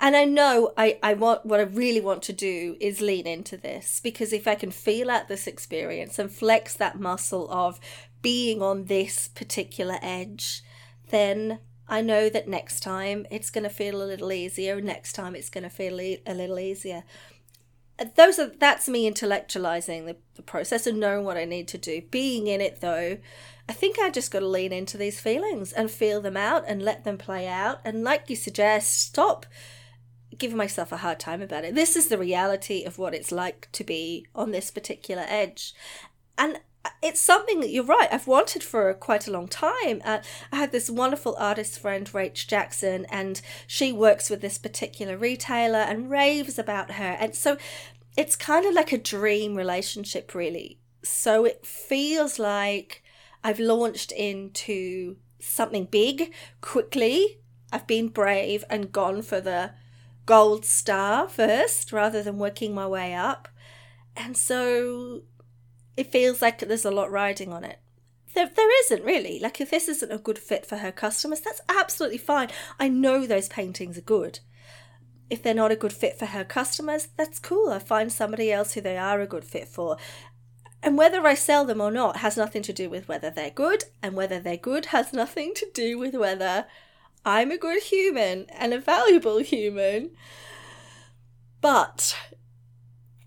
And 0.00 0.16
I 0.16 0.24
know 0.24 0.72
I, 0.76 0.98
I 1.02 1.12
want 1.12 1.44
what 1.44 1.60
I 1.60 1.64
really 1.64 2.00
want 2.00 2.22
to 2.22 2.32
do 2.32 2.76
is 2.80 3.02
lean 3.02 3.26
into 3.26 3.58
this 3.58 4.00
because 4.02 4.32
if 4.32 4.48
I 4.48 4.54
can 4.54 4.70
feel 4.70 5.10
out 5.10 5.28
this 5.28 5.46
experience 5.46 6.18
and 6.18 6.32
flex 6.32 6.72
that 6.74 6.98
muscle 6.98 7.50
of 7.50 7.78
being 8.22 8.62
on 8.62 8.86
this 8.86 9.28
particular 9.28 9.98
edge, 10.00 10.62
then 11.10 11.58
I 11.88 12.00
know 12.00 12.30
that 12.30 12.48
next 12.48 12.80
time 12.80 13.26
it's 13.30 13.50
going 13.50 13.64
to 13.64 13.70
feel 13.70 14.02
a 14.02 14.06
little 14.06 14.32
easier. 14.32 14.80
Next 14.80 15.12
time 15.12 15.34
it's 15.34 15.50
going 15.50 15.64
to 15.64 15.70
feel 15.70 16.00
e- 16.00 16.22
a 16.26 16.32
little 16.32 16.58
easier. 16.58 17.04
Those 18.14 18.38
are 18.38 18.48
that's 18.48 18.88
me 18.88 19.10
intellectualizing 19.10 20.06
the, 20.06 20.16
the 20.34 20.42
process 20.42 20.86
and 20.86 21.00
knowing 21.00 21.24
what 21.24 21.36
I 21.36 21.44
need 21.44 21.68
to 21.68 21.78
do. 21.78 22.02
Being 22.10 22.46
in 22.46 22.60
it 22.60 22.80
though, 22.80 23.18
I 23.68 23.72
think 23.72 23.98
I 23.98 24.10
just 24.10 24.30
got 24.30 24.40
to 24.40 24.46
lean 24.46 24.72
into 24.72 24.96
these 24.96 25.20
feelings 25.20 25.72
and 25.72 25.90
feel 25.90 26.20
them 26.20 26.36
out 26.36 26.64
and 26.66 26.82
let 26.82 27.04
them 27.04 27.18
play 27.18 27.48
out. 27.48 27.80
And 27.84 28.04
like 28.04 28.28
you 28.28 28.36
suggest, 28.36 29.00
stop 29.00 29.46
giving 30.36 30.56
myself 30.56 30.92
a 30.92 30.98
hard 30.98 31.18
time 31.18 31.42
about 31.42 31.64
it. 31.64 31.74
This 31.74 31.96
is 31.96 32.08
the 32.08 32.18
reality 32.18 32.84
of 32.84 32.98
what 32.98 33.14
it's 33.14 33.32
like 33.32 33.68
to 33.72 33.84
be 33.84 34.26
on 34.34 34.50
this 34.50 34.70
particular 34.70 35.24
edge. 35.26 35.74
And 36.36 36.60
it's 37.02 37.20
something 37.20 37.60
that 37.60 37.70
you're 37.70 37.84
right. 37.84 38.08
I've 38.12 38.26
wanted 38.26 38.62
for 38.62 38.92
quite 38.94 39.26
a 39.26 39.30
long 39.30 39.48
time. 39.48 40.02
Uh, 40.04 40.18
I 40.52 40.56
had 40.56 40.72
this 40.72 40.90
wonderful 40.90 41.36
artist 41.38 41.78
friend, 41.78 42.06
Rach 42.12 42.46
Jackson, 42.46 43.06
and 43.06 43.40
she 43.66 43.92
works 43.92 44.30
with 44.30 44.40
this 44.40 44.58
particular 44.58 45.16
retailer 45.16 45.78
and 45.78 46.10
raves 46.10 46.58
about 46.58 46.92
her. 46.92 47.16
And 47.18 47.34
so 47.34 47.56
it's 48.16 48.36
kind 48.36 48.66
of 48.66 48.74
like 48.74 48.92
a 48.92 48.98
dream 48.98 49.54
relationship, 49.54 50.34
really. 50.34 50.78
So 51.02 51.44
it 51.44 51.64
feels 51.64 52.38
like 52.38 53.02
I've 53.44 53.60
launched 53.60 54.12
into 54.12 55.16
something 55.38 55.84
big 55.84 56.32
quickly. 56.60 57.38
I've 57.72 57.86
been 57.86 58.08
brave 58.08 58.64
and 58.68 58.92
gone 58.92 59.22
for 59.22 59.40
the 59.40 59.72
gold 60.24 60.64
star 60.64 61.28
first 61.28 61.92
rather 61.92 62.22
than 62.22 62.38
working 62.38 62.74
my 62.74 62.86
way 62.86 63.14
up. 63.14 63.48
And 64.16 64.36
so 64.36 65.22
it 65.96 66.12
feels 66.12 66.42
like 66.42 66.58
there's 66.58 66.84
a 66.84 66.90
lot 66.90 67.10
riding 67.10 67.52
on 67.52 67.64
it. 67.64 67.78
There, 68.34 68.50
there 68.54 68.80
isn't 68.84 69.04
really. 69.04 69.38
Like, 69.38 69.60
if 69.60 69.70
this 69.70 69.88
isn't 69.88 70.12
a 70.12 70.18
good 70.18 70.38
fit 70.38 70.66
for 70.66 70.76
her 70.78 70.92
customers, 70.92 71.40
that's 71.40 71.62
absolutely 71.68 72.18
fine. 72.18 72.50
I 72.78 72.88
know 72.88 73.26
those 73.26 73.48
paintings 73.48 73.96
are 73.96 74.02
good. 74.02 74.40
If 75.30 75.42
they're 75.42 75.54
not 75.54 75.72
a 75.72 75.76
good 75.76 75.92
fit 75.92 76.18
for 76.18 76.26
her 76.26 76.44
customers, 76.44 77.08
that's 77.16 77.38
cool. 77.38 77.70
I 77.70 77.78
find 77.78 78.12
somebody 78.12 78.52
else 78.52 78.74
who 78.74 78.80
they 78.80 78.98
are 78.98 79.20
a 79.20 79.26
good 79.26 79.44
fit 79.44 79.66
for. 79.66 79.96
And 80.82 80.98
whether 80.98 81.26
I 81.26 81.34
sell 81.34 81.64
them 81.64 81.80
or 81.80 81.90
not 81.90 82.18
has 82.18 82.36
nothing 82.36 82.62
to 82.62 82.72
do 82.72 82.88
with 82.88 83.08
whether 83.08 83.30
they're 83.30 83.50
good, 83.50 83.84
and 84.02 84.14
whether 84.14 84.38
they're 84.38 84.56
good 84.56 84.86
has 84.86 85.12
nothing 85.12 85.52
to 85.54 85.66
do 85.74 85.98
with 85.98 86.14
whether 86.14 86.66
I'm 87.24 87.50
a 87.50 87.58
good 87.58 87.82
human 87.82 88.46
and 88.50 88.72
a 88.72 88.78
valuable 88.78 89.38
human. 89.38 90.10
But 91.60 92.16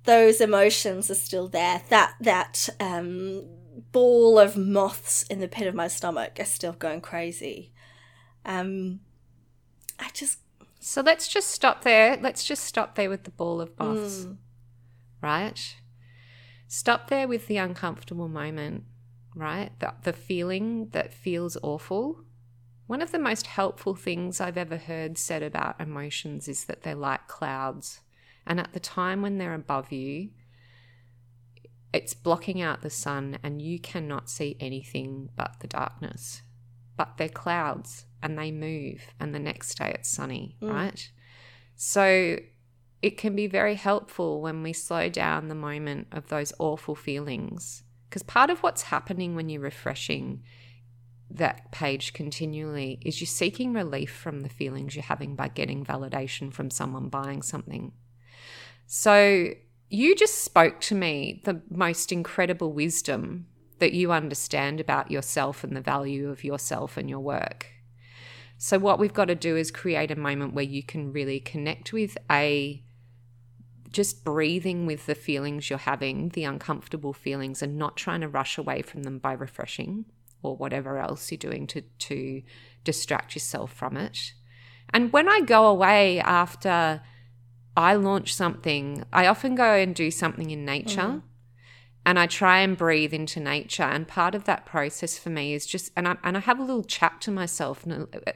those 0.05 0.41
emotions 0.41 1.09
are 1.11 1.15
still 1.15 1.47
there. 1.47 1.81
That 1.89 2.15
that 2.21 2.69
um, 2.79 3.43
ball 3.91 4.39
of 4.39 4.57
moths 4.57 5.23
in 5.23 5.39
the 5.39 5.47
pit 5.47 5.67
of 5.67 5.75
my 5.75 5.87
stomach 5.87 6.39
are 6.39 6.45
still 6.45 6.73
going 6.73 7.01
crazy. 7.01 7.71
Um, 8.45 9.01
I 9.99 10.09
just 10.13 10.39
so 10.79 11.01
let's 11.01 11.27
just 11.27 11.49
stop 11.49 11.83
there. 11.83 12.17
Let's 12.17 12.43
just 12.43 12.63
stop 12.63 12.95
there 12.95 13.09
with 13.09 13.23
the 13.23 13.31
ball 13.31 13.61
of 13.61 13.77
moths, 13.77 14.25
mm. 14.25 14.37
right? 15.21 15.75
Stop 16.67 17.09
there 17.09 17.27
with 17.27 17.47
the 17.47 17.57
uncomfortable 17.57 18.29
moment, 18.29 18.85
right? 19.35 19.71
The, 19.79 19.93
the 20.03 20.13
feeling 20.13 20.89
that 20.91 21.13
feels 21.13 21.57
awful. 21.61 22.23
One 22.87 23.01
of 23.01 23.11
the 23.11 23.19
most 23.19 23.47
helpful 23.47 23.93
things 23.93 24.39
I've 24.39 24.57
ever 24.57 24.77
heard 24.77 25.17
said 25.17 25.43
about 25.43 25.81
emotions 25.81 26.47
is 26.47 26.65
that 26.65 26.83
they're 26.83 26.95
like 26.95 27.27
clouds 27.27 28.01
and 28.49 28.59
at 28.59 28.73
the 28.73 28.79
time 28.79 29.21
when 29.21 29.37
they're 29.37 29.53
above 29.53 29.91
you, 29.91 30.31
it's 31.93 32.13
blocking 32.13 32.61
out 32.61 32.81
the 32.81 32.89
sun 32.89 33.37
and 33.43 33.61
you 33.61 33.79
cannot 33.79 34.29
see 34.29 34.57
anything 34.59 35.29
but 35.35 35.57
the 35.59 35.67
darkness. 35.67 36.41
But 36.97 37.17
they're 37.17 37.29
clouds 37.29 38.05
and 38.21 38.37
they 38.37 38.51
move, 38.51 39.13
and 39.19 39.33
the 39.33 39.39
next 39.39 39.77
day 39.77 39.91
it's 39.95 40.09
sunny, 40.09 40.57
mm. 40.61 40.73
right? 40.73 41.09
So 41.75 42.39
it 43.01 43.17
can 43.17 43.35
be 43.35 43.47
very 43.47 43.75
helpful 43.75 44.41
when 44.41 44.61
we 44.63 44.73
slow 44.73 45.07
down 45.07 45.47
the 45.47 45.55
moment 45.55 46.07
of 46.11 46.27
those 46.27 46.51
awful 46.59 46.95
feelings. 46.95 47.83
Because 48.09 48.23
part 48.23 48.49
of 48.49 48.61
what's 48.63 48.81
happening 48.83 49.35
when 49.35 49.47
you're 49.47 49.61
refreshing 49.61 50.43
that 51.31 51.71
page 51.71 52.11
continually 52.13 52.99
is 53.01 53.21
you're 53.21 53.27
seeking 53.27 53.71
relief 53.71 54.11
from 54.11 54.41
the 54.41 54.49
feelings 54.49 54.95
you're 54.95 55.03
having 55.03 55.35
by 55.35 55.47
getting 55.47 55.85
validation 55.85 56.51
from 56.51 56.71
someone 56.71 57.07
buying 57.07 57.43
something. 57.43 57.93
So 58.91 59.53
you 59.91 60.15
just 60.15 60.43
spoke 60.43 60.81
to 60.81 60.95
me 60.95 61.43
the 61.45 61.61
most 61.69 62.11
incredible 62.11 62.73
wisdom 62.73 63.45
that 63.77 63.93
you 63.93 64.11
understand 64.11 64.79
about 64.79 65.11
yourself 65.11 65.63
and 65.63 65.77
the 65.77 65.81
value 65.81 66.27
of 66.27 66.43
yourself 66.43 66.97
and 66.97 67.07
your 67.07 67.19
work. 67.19 67.67
So, 68.57 68.79
what 68.79 68.97
we've 68.97 69.13
got 69.13 69.25
to 69.25 69.35
do 69.35 69.55
is 69.55 69.69
create 69.69 70.09
a 70.09 70.15
moment 70.15 70.55
where 70.55 70.65
you 70.65 70.81
can 70.81 71.13
really 71.13 71.39
connect 71.39 71.93
with 71.93 72.17
a 72.31 72.83
just 73.91 74.23
breathing 74.23 74.87
with 74.87 75.05
the 75.05 75.13
feelings 75.13 75.69
you're 75.69 75.77
having, 75.77 76.29
the 76.29 76.45
uncomfortable 76.45 77.13
feelings, 77.13 77.61
and 77.61 77.77
not 77.77 77.95
trying 77.95 78.21
to 78.21 78.27
rush 78.27 78.57
away 78.57 78.81
from 78.81 79.03
them 79.03 79.19
by 79.19 79.33
refreshing 79.33 80.05
or 80.41 80.57
whatever 80.57 80.97
else 80.97 81.31
you're 81.31 81.37
doing 81.37 81.67
to, 81.67 81.81
to 81.99 82.41
distract 82.83 83.35
yourself 83.35 83.71
from 83.71 83.97
it. 83.97 84.33
And 84.91 85.13
when 85.13 85.29
I 85.29 85.41
go 85.41 85.67
away 85.67 86.19
after 86.19 87.01
I 87.79 87.93
launch 87.95 88.35
something, 88.35 89.05
I 89.13 89.25
often 89.25 89.55
go 89.55 89.73
and 89.73 89.95
do 89.95 90.11
something 90.11 90.51
in 90.51 90.65
nature. 90.65 91.01
Mm. 91.01 91.21
And 92.05 92.17
I 92.17 92.27
try 92.27 92.59
and 92.59 92.77
breathe 92.77 93.13
into 93.13 93.39
nature, 93.39 93.83
and 93.83 94.07
part 94.07 94.33
of 94.33 94.45
that 94.45 94.65
process 94.65 95.17
for 95.17 95.29
me 95.29 95.53
is 95.53 95.65
just, 95.65 95.91
and 95.95 96.07
I 96.07 96.15
and 96.23 96.37
I 96.37 96.39
have 96.39 96.57
a 96.57 96.63
little 96.63 96.83
chat 96.83 97.21
to 97.21 97.31
myself, 97.31 97.85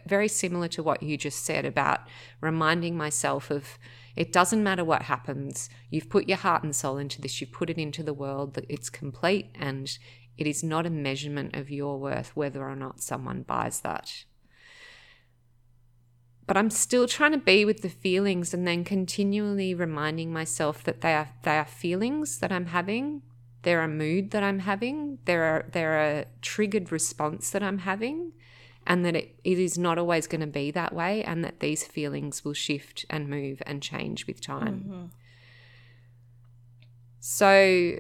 very 0.05 0.27
similar 0.27 0.67
to 0.67 0.83
what 0.83 1.01
you 1.01 1.17
just 1.17 1.43
said 1.43 1.65
about 1.65 2.01
reminding 2.41 2.97
myself 2.97 3.50
of, 3.50 3.79
it 4.15 4.31
doesn't 4.31 4.63
matter 4.63 4.83
what 4.83 5.03
happens. 5.03 5.69
You've 5.89 6.09
put 6.09 6.27
your 6.27 6.38
heart 6.38 6.63
and 6.63 6.75
soul 6.75 6.97
into 6.97 7.21
this. 7.21 7.39
You've 7.39 7.53
put 7.53 7.69
it 7.69 7.77
into 7.77 8.03
the 8.03 8.13
world. 8.13 8.53
That 8.53 8.65
it's 8.69 8.89
complete, 8.89 9.50
and 9.55 9.97
it 10.38 10.45
is 10.45 10.63
not 10.63 10.85
a 10.85 10.91
measurement 10.91 11.55
of 11.55 11.71
your 11.71 11.97
worth 11.97 12.35
whether 12.35 12.63
or 12.63 12.75
not 12.75 13.01
someone 13.01 13.43
buys 13.43 13.79
that 13.79 14.25
but 16.45 16.57
I'm 16.57 16.69
still 16.69 17.07
trying 17.07 17.31
to 17.31 17.38
be 17.38 17.65
with 17.65 17.81
the 17.81 17.89
feelings 17.89 18.53
and 18.53 18.67
then 18.67 18.83
continually 18.83 19.73
reminding 19.73 20.33
myself 20.33 20.83
that 20.83 21.01
they 21.01 21.13
are 21.13 21.29
they 21.43 21.57
are 21.57 21.65
feelings 21.65 22.39
that 22.39 22.51
I'm 22.51 22.67
having. 22.67 23.21
They're 23.62 23.81
a 23.81 23.88
mood 23.88 24.31
that 24.31 24.43
I'm 24.43 24.59
having. 24.59 25.19
They're 25.25 25.59
a, 25.59 25.71
they're 25.71 26.00
a 26.00 26.25
triggered 26.41 26.91
response 26.91 27.50
that 27.51 27.63
I'm 27.63 27.79
having, 27.79 28.33
and 28.85 29.05
that 29.05 29.15
it, 29.15 29.35
it 29.45 29.57
is 29.57 29.77
not 29.77 29.97
always 29.97 30.27
going 30.27 30.41
to 30.41 30.47
be 30.47 30.69
that 30.71 30.93
way, 30.93 31.23
and 31.23 31.45
that 31.45 31.62
these 31.62 31.85
feelings 31.85 32.43
will 32.43 32.53
shift 32.53 33.05
and 33.09 33.29
move 33.29 33.62
and 33.65 33.81
change 33.81 34.27
with 34.27 34.41
time. 34.41 34.85
Mm-hmm. 34.85 35.05
So 37.21 38.00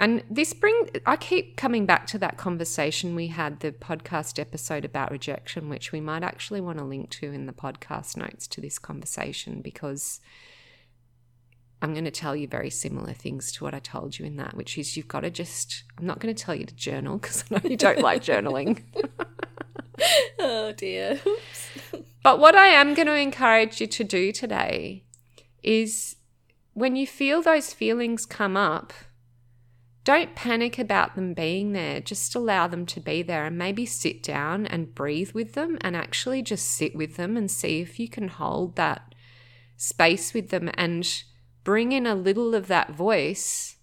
and 0.00 0.24
this 0.30 0.54
bring 0.54 0.88
I 1.06 1.16
keep 1.16 1.56
coming 1.56 1.84
back 1.86 2.06
to 2.08 2.18
that 2.18 2.38
conversation 2.38 3.14
we 3.14 3.28
had 3.28 3.60
the 3.60 3.70
podcast 3.70 4.40
episode 4.40 4.84
about 4.84 5.12
rejection 5.12 5.68
which 5.68 5.92
we 5.92 6.00
might 6.00 6.24
actually 6.24 6.60
want 6.60 6.78
to 6.78 6.84
link 6.84 7.10
to 7.10 7.30
in 7.30 7.46
the 7.46 7.52
podcast 7.52 8.16
notes 8.16 8.48
to 8.48 8.60
this 8.60 8.78
conversation 8.78 9.60
because 9.60 10.20
I'm 11.82 11.92
going 11.92 12.04
to 12.04 12.10
tell 12.10 12.34
you 12.34 12.48
very 12.48 12.70
similar 12.70 13.12
things 13.12 13.52
to 13.52 13.64
what 13.64 13.74
I 13.74 13.78
told 13.78 14.18
you 14.18 14.24
in 14.24 14.36
that 14.36 14.56
which 14.56 14.78
is 14.78 14.96
you've 14.96 15.06
got 15.06 15.20
to 15.20 15.30
just 15.30 15.84
I'm 15.98 16.06
not 16.06 16.18
going 16.18 16.34
to 16.34 16.44
tell 16.44 16.54
you 16.54 16.64
to 16.64 16.74
journal 16.74 17.18
because 17.20 17.44
I 17.50 17.54
know 17.54 17.70
you 17.70 17.76
don't 17.76 18.00
like 18.00 18.24
journaling. 18.24 18.82
oh 20.38 20.72
dear. 20.72 21.20
Oops. 21.26 21.68
But 22.22 22.38
what 22.38 22.54
I 22.54 22.66
am 22.68 22.94
going 22.94 23.06
to 23.06 23.16
encourage 23.16 23.80
you 23.80 23.86
to 23.86 24.04
do 24.04 24.32
today 24.32 25.04
is 25.62 26.16
when 26.72 26.96
you 26.96 27.06
feel 27.06 27.42
those 27.42 27.74
feelings 27.74 28.24
come 28.24 28.56
up 28.56 28.94
don't 30.04 30.34
panic 30.34 30.78
about 30.78 31.14
them 31.14 31.34
being 31.34 31.72
there. 31.72 32.00
Just 32.00 32.34
allow 32.34 32.66
them 32.66 32.86
to 32.86 33.00
be 33.00 33.22
there 33.22 33.44
and 33.44 33.58
maybe 33.58 33.84
sit 33.84 34.22
down 34.22 34.66
and 34.66 34.94
breathe 34.94 35.32
with 35.32 35.52
them 35.52 35.76
and 35.82 35.94
actually 35.94 36.42
just 36.42 36.66
sit 36.66 36.94
with 36.94 37.16
them 37.16 37.36
and 37.36 37.50
see 37.50 37.80
if 37.80 38.00
you 38.00 38.08
can 38.08 38.28
hold 38.28 38.76
that 38.76 39.14
space 39.76 40.32
with 40.32 40.50
them 40.50 40.70
and 40.74 41.24
bring 41.64 41.92
in 41.92 42.06
a 42.06 42.14
little 42.14 42.54
of 42.54 42.66
that 42.68 42.94
voice 42.94 43.76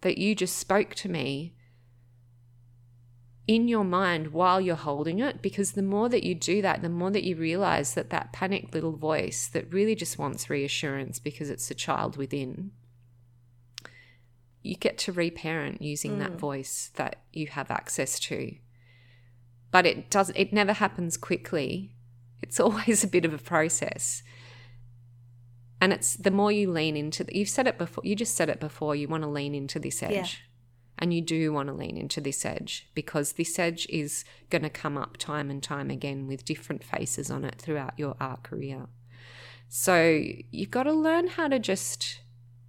that 0.00 0.18
you 0.18 0.34
just 0.34 0.56
spoke 0.56 0.94
to 0.94 1.08
me 1.08 1.54
in 3.48 3.66
your 3.66 3.84
mind 3.84 4.28
while 4.28 4.60
you're 4.60 4.76
holding 4.76 5.18
it 5.20 5.40
because 5.40 5.72
the 5.72 5.82
more 5.82 6.08
that 6.08 6.22
you 6.22 6.34
do 6.34 6.60
that 6.60 6.82
the 6.82 6.88
more 6.88 7.10
that 7.10 7.24
you 7.24 7.34
realize 7.34 7.94
that 7.94 8.10
that 8.10 8.32
panicked 8.32 8.74
little 8.74 8.96
voice 8.96 9.48
that 9.48 9.72
really 9.72 9.94
just 9.94 10.18
wants 10.18 10.50
reassurance 10.50 11.18
because 11.18 11.48
it's 11.48 11.70
a 11.70 11.74
child 11.74 12.16
within 12.16 12.70
you 14.68 14.76
get 14.76 14.98
to 14.98 15.12
reparent 15.12 15.80
using 15.80 16.16
mm. 16.16 16.18
that 16.18 16.32
voice 16.32 16.90
that 16.96 17.16
you 17.32 17.46
have 17.46 17.70
access 17.70 18.20
to. 18.20 18.54
But 19.70 19.86
it 19.86 20.10
does 20.10 20.30
it 20.36 20.52
never 20.52 20.74
happens 20.74 21.16
quickly. 21.16 21.94
It's 22.42 22.60
always 22.64 23.02
a 23.02 23.08
bit 23.08 23.24
of 23.24 23.32
a 23.32 23.38
process. 23.38 24.22
And 25.80 25.92
it's 25.92 26.16
the 26.16 26.30
more 26.30 26.52
you 26.52 26.70
lean 26.70 26.96
into 26.96 27.24
you've 27.32 27.48
said 27.48 27.66
it 27.66 27.78
before 27.78 28.04
you 28.04 28.14
just 28.14 28.34
said 28.34 28.50
it 28.50 28.60
before, 28.60 28.94
you 28.94 29.08
want 29.08 29.22
to 29.22 29.28
lean 29.28 29.54
into 29.54 29.78
this 29.78 30.02
edge. 30.02 30.12
Yeah. 30.12 30.26
And 31.00 31.14
you 31.14 31.22
do 31.22 31.52
want 31.52 31.68
to 31.68 31.74
lean 31.74 31.96
into 31.96 32.20
this 32.20 32.44
edge 32.44 32.88
because 32.92 33.34
this 33.34 33.56
edge 33.56 33.86
is 33.88 34.24
going 34.50 34.62
to 34.62 34.70
come 34.70 34.98
up 34.98 35.16
time 35.16 35.48
and 35.48 35.62
time 35.62 35.90
again 35.90 36.26
with 36.26 36.44
different 36.44 36.82
faces 36.82 37.30
on 37.30 37.44
it 37.44 37.54
throughout 37.56 37.94
your 37.96 38.16
art 38.20 38.42
career. 38.42 38.88
So 39.68 40.20
you've 40.50 40.72
got 40.72 40.84
to 40.84 40.92
learn 40.92 41.28
how 41.28 41.46
to 41.46 41.60
just 41.60 42.20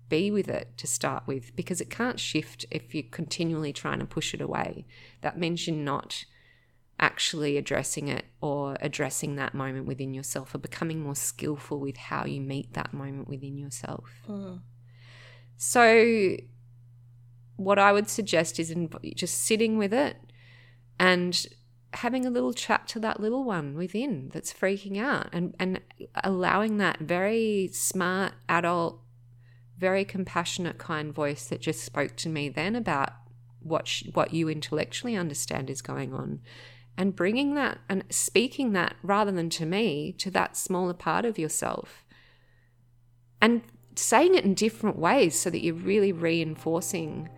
be 0.10 0.32
with 0.32 0.50
it 0.50 0.78
to 0.78 0.88
start 0.88 1.24
with 1.28 1.56
because 1.56 1.80
it 1.80 1.90
can't 1.90 2.20
shift 2.20 2.66
if 2.72 2.94
you're 2.94 3.04
continually 3.12 3.72
trying 3.72 4.00
to 4.00 4.06
push 4.06 4.34
it 4.34 4.42
away. 4.42 4.86
That 5.22 5.38
means 5.38 5.68
you're 5.68 5.76
not 5.76 6.26
actually 7.00 7.58
addressing 7.58 8.08
it 8.10 8.26
or 8.42 8.76
addressing 8.82 9.36
that 9.38 9.54
moment 9.54 9.86
within 9.86 10.14
yourself 10.14 10.54
or 10.54 10.58
becoming 10.58 11.00
more 11.00 11.16
skillful 11.16 11.80
with 11.80 11.96
how 11.96 12.26
you 12.26 12.42
meet 12.42 12.74
that 12.74 12.94
moment 12.94 13.28
within 13.28 13.58
yourself. 13.58 14.10
Mm. 14.28 14.62
So, 15.56 16.38
what 17.56 17.80
I 17.80 17.92
would 17.92 18.10
suggest 18.10 18.60
is 18.60 18.72
in 18.72 18.90
just 19.16 19.42
sitting 19.42 19.78
with 19.78 19.94
it 19.94 20.18
and 20.98 21.46
having 21.94 22.26
a 22.26 22.30
little 22.30 22.54
chat 22.54 22.88
to 22.88 23.00
that 23.00 23.20
little 23.20 23.44
one 23.44 23.76
within 23.76 24.30
that's 24.32 24.54
freaking 24.54 24.98
out 24.98 25.28
and, 25.34 25.56
and 25.60 25.82
allowing 26.24 26.78
that 26.78 27.00
very 27.00 27.70
smart 27.74 28.34
adult 28.48 29.02
very 29.80 30.04
compassionate 30.06 30.78
kind 30.78 31.14
voice 31.14 31.48
that 31.48 31.62
just 31.62 31.84
spoke 31.84 32.16
to 32.18 32.30
me 32.30 32.50
then 32.50 32.76
about 32.76 33.14
what 33.62 33.88
sh- 33.88 34.04
what 34.14 34.34
you 34.34 34.50
intellectually 34.50 35.16
understand 35.16 35.70
is 35.70 35.82
going 35.82 36.14
on. 36.14 36.42
And 36.98 37.16
bringing 37.16 37.56
that 37.56 37.80
and 37.88 38.04
speaking 38.10 38.74
that 38.74 38.96
rather 39.02 39.32
than 39.32 39.50
to 39.52 39.66
me 39.66 40.12
to 40.18 40.30
that 40.32 40.58
smaller 40.58 40.94
part 40.94 41.24
of 41.26 41.40
yourself. 41.40 42.06
And 43.42 43.62
saying 43.96 44.36
it 44.36 44.44
in 44.44 44.54
different 44.54 45.00
ways 45.00 45.40
so 45.40 45.50
that 45.50 45.64
you're 45.64 45.74
really 45.74 46.12
reinforcing 46.12 47.30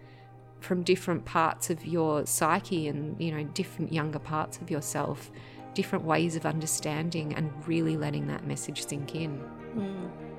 from 0.59 0.83
different 0.83 1.25
parts 1.25 1.69
of 1.69 1.85
your 1.85 2.25
psyche 2.25 2.87
and 2.87 3.19
you 3.21 3.31
know 3.31 3.43
different 3.43 3.93
younger 3.93 4.19
parts 4.19 4.57
of 4.57 4.69
yourself 4.69 5.31
different 5.73 6.05
ways 6.05 6.35
of 6.35 6.45
understanding 6.45 7.33
and 7.35 7.51
really 7.67 7.97
letting 7.97 8.27
that 8.27 8.45
message 8.45 8.85
sink 8.85 9.15
in. 9.15 9.41
Mm. 9.75 10.30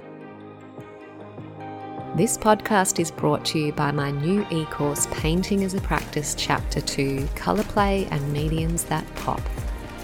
This 2.15 2.37
podcast 2.37 3.01
is 3.01 3.11
brought 3.11 3.43
to 3.43 3.59
you 3.59 3.73
by 3.73 3.91
my 3.91 4.11
new 4.11 4.47
e 4.51 4.67
course, 4.67 5.09
Painting 5.13 5.65
as 5.65 5.73
a 5.73 5.81
Practice, 5.81 6.35
Chapter 6.37 6.83
2 6.83 7.27
Colour 7.35 7.65
Play 7.65 8.07
and 8.11 8.31
Mediums 8.31 8.85
That 8.85 9.07
Pop. 9.15 9.41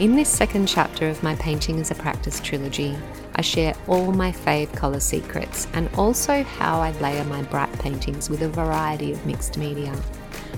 In 0.01 0.17
this 0.17 0.31
second 0.31 0.69
chapter 0.69 1.07
of 1.11 1.23
my 1.23 1.35
Painting 1.35 1.79
as 1.79 1.91
a 1.91 1.95
Practice 1.95 2.41
trilogy, 2.41 2.97
I 3.35 3.43
share 3.43 3.75
all 3.87 4.11
my 4.11 4.33
fave 4.33 4.75
colour 4.75 5.01
secrets 5.01 5.67
and 5.75 5.91
also 5.99 6.43
how 6.43 6.81
I 6.81 6.93
layer 6.93 7.25
my 7.25 7.43
bright 7.43 7.73
paintings 7.79 8.31
with 8.31 8.41
a 8.41 8.49
variety 8.49 9.13
of 9.13 9.27
mixed 9.27 9.59
media. 9.59 9.95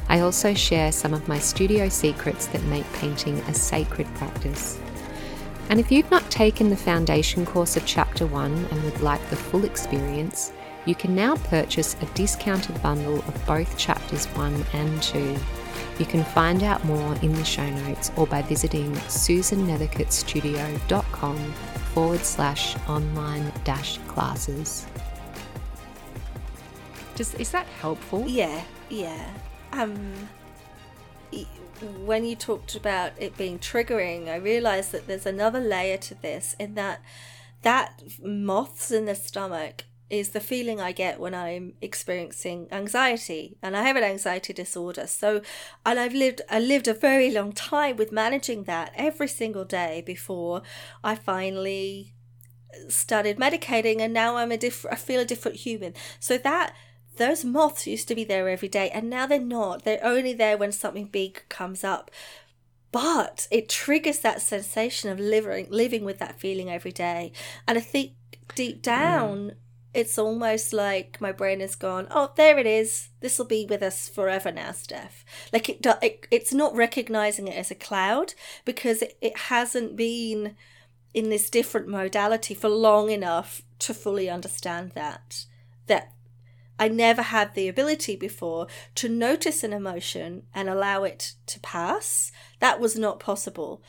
I 0.08 0.20
also 0.20 0.54
share 0.54 0.92
some 0.92 1.12
of 1.12 1.26
my 1.26 1.40
studio 1.40 1.88
secrets 1.88 2.46
that 2.46 2.62
make 2.64 2.90
painting 2.92 3.38
a 3.40 3.54
sacred 3.54 4.06
practice. 4.14 4.78
And 5.68 5.80
if 5.80 5.90
you've 5.90 6.12
not 6.12 6.30
taken 6.30 6.70
the 6.70 6.76
foundation 6.76 7.44
course 7.44 7.76
of 7.76 7.86
Chapter 7.86 8.26
1 8.26 8.68
and 8.70 8.84
would 8.84 9.00
like 9.00 9.24
the 9.30 9.36
full 9.36 9.64
experience, 9.64 10.52
you 10.86 10.94
can 10.94 11.14
now 11.14 11.36
purchase 11.36 11.94
a 12.00 12.06
discounted 12.14 12.82
bundle 12.82 13.18
of 13.18 13.46
both 13.46 13.76
chapters 13.76 14.24
1 14.26 14.64
and 14.72 15.02
2. 15.02 15.36
You 15.98 16.06
can 16.06 16.24
find 16.24 16.62
out 16.62 16.82
more 16.84 17.14
in 17.16 17.34
the 17.34 17.44
show 17.44 17.68
notes 17.68 18.10
or 18.16 18.26
by 18.26 18.40
visiting 18.42 18.92
susannethercuttstudio.com 18.92 21.52
forward 21.94 22.20
slash 22.20 22.76
online 22.88 23.52
dash 23.64 23.98
classes. 24.08 24.86
Just, 27.14 27.38
is 27.38 27.50
that 27.50 27.66
helpful? 27.66 28.24
Yeah, 28.26 28.62
yeah. 28.88 29.30
Um, 29.72 30.14
when 32.04 32.24
you 32.24 32.36
talked 32.36 32.74
about 32.74 33.12
it 33.18 33.36
being 33.36 33.58
triggering, 33.58 34.28
I 34.28 34.36
realized 34.36 34.92
that 34.92 35.06
there's 35.06 35.26
another 35.26 35.60
layer 35.60 35.96
to 35.98 36.14
this 36.14 36.56
in 36.58 36.74
that 36.74 37.00
that 37.62 38.02
moths 38.22 38.90
in 38.90 39.04
the 39.04 39.14
stomach 39.14 39.84
is 40.10 40.30
the 40.30 40.40
feeling 40.40 40.80
I 40.80 40.92
get 40.92 41.20
when 41.20 41.34
I'm 41.34 41.74
experiencing 41.80 42.66
anxiety, 42.72 43.56
and 43.62 43.76
I 43.76 43.82
have 43.84 43.96
an 43.96 44.02
anxiety 44.02 44.52
disorder. 44.52 45.06
So, 45.06 45.40
and 45.86 45.98
I've 45.98 46.14
lived 46.14 46.42
I 46.50 46.58
lived 46.58 46.88
a 46.88 46.94
very 46.94 47.30
long 47.30 47.52
time 47.52 47.96
with 47.96 48.12
managing 48.12 48.64
that 48.64 48.92
every 48.96 49.28
single 49.28 49.64
day 49.64 50.02
before 50.04 50.62
I 51.04 51.14
finally 51.14 52.14
started 52.88 53.38
medicating, 53.38 54.00
and 54.00 54.12
now 54.12 54.36
I'm 54.36 54.52
a 54.52 54.56
different. 54.56 54.94
I 54.94 55.00
feel 55.00 55.20
a 55.20 55.24
different 55.24 55.58
human. 55.58 55.94
So 56.18 56.36
that 56.38 56.74
those 57.16 57.44
moths 57.44 57.86
used 57.86 58.08
to 58.08 58.14
be 58.14 58.24
there 58.24 58.48
every 58.48 58.68
day, 58.68 58.90
and 58.90 59.08
now 59.08 59.26
they're 59.26 59.40
not. 59.40 59.84
They're 59.84 60.04
only 60.04 60.34
there 60.34 60.58
when 60.58 60.72
something 60.72 61.06
big 61.06 61.48
comes 61.48 61.84
up. 61.84 62.10
But 62.92 63.46
it 63.52 63.68
triggers 63.68 64.18
that 64.20 64.42
sensation 64.42 65.10
of 65.10 65.20
living 65.20 65.68
living 65.70 66.04
with 66.04 66.18
that 66.18 66.40
feeling 66.40 66.68
every 66.68 66.92
day, 66.92 67.32
and 67.68 67.78
I 67.78 67.80
think 67.80 68.12
deep 68.56 68.78
mm. 68.78 68.82
down 68.82 69.52
it's 69.92 70.18
almost 70.18 70.72
like 70.72 71.20
my 71.20 71.32
brain 71.32 71.60
has 71.60 71.74
gone, 71.74 72.06
oh, 72.10 72.32
there 72.36 72.58
it 72.58 72.66
is. 72.66 73.08
This 73.20 73.38
will 73.38 73.46
be 73.46 73.66
with 73.68 73.82
us 73.82 74.08
forever 74.08 74.52
now, 74.52 74.72
Steph. 74.72 75.24
Like 75.52 75.68
it, 75.68 75.84
it 76.00 76.26
it's 76.30 76.52
not 76.52 76.74
recognizing 76.76 77.48
it 77.48 77.56
as 77.56 77.70
a 77.70 77.74
cloud 77.74 78.34
because 78.64 79.02
it, 79.02 79.18
it 79.20 79.36
hasn't 79.36 79.96
been 79.96 80.54
in 81.12 81.28
this 81.28 81.50
different 81.50 81.88
modality 81.88 82.54
for 82.54 82.68
long 82.68 83.10
enough 83.10 83.62
to 83.80 83.92
fully 83.92 84.30
understand 84.30 84.92
that. 84.92 85.46
That 85.88 86.12
I 86.78 86.86
never 86.88 87.22
had 87.22 87.54
the 87.54 87.68
ability 87.68 88.14
before 88.14 88.68
to 88.94 89.08
notice 89.08 89.64
an 89.64 89.72
emotion 89.72 90.44
and 90.54 90.68
allow 90.68 91.02
it 91.02 91.34
to 91.46 91.58
pass. 91.60 92.30
That 92.60 92.78
was 92.78 92.96
not 92.96 93.18
possible. 93.18 93.82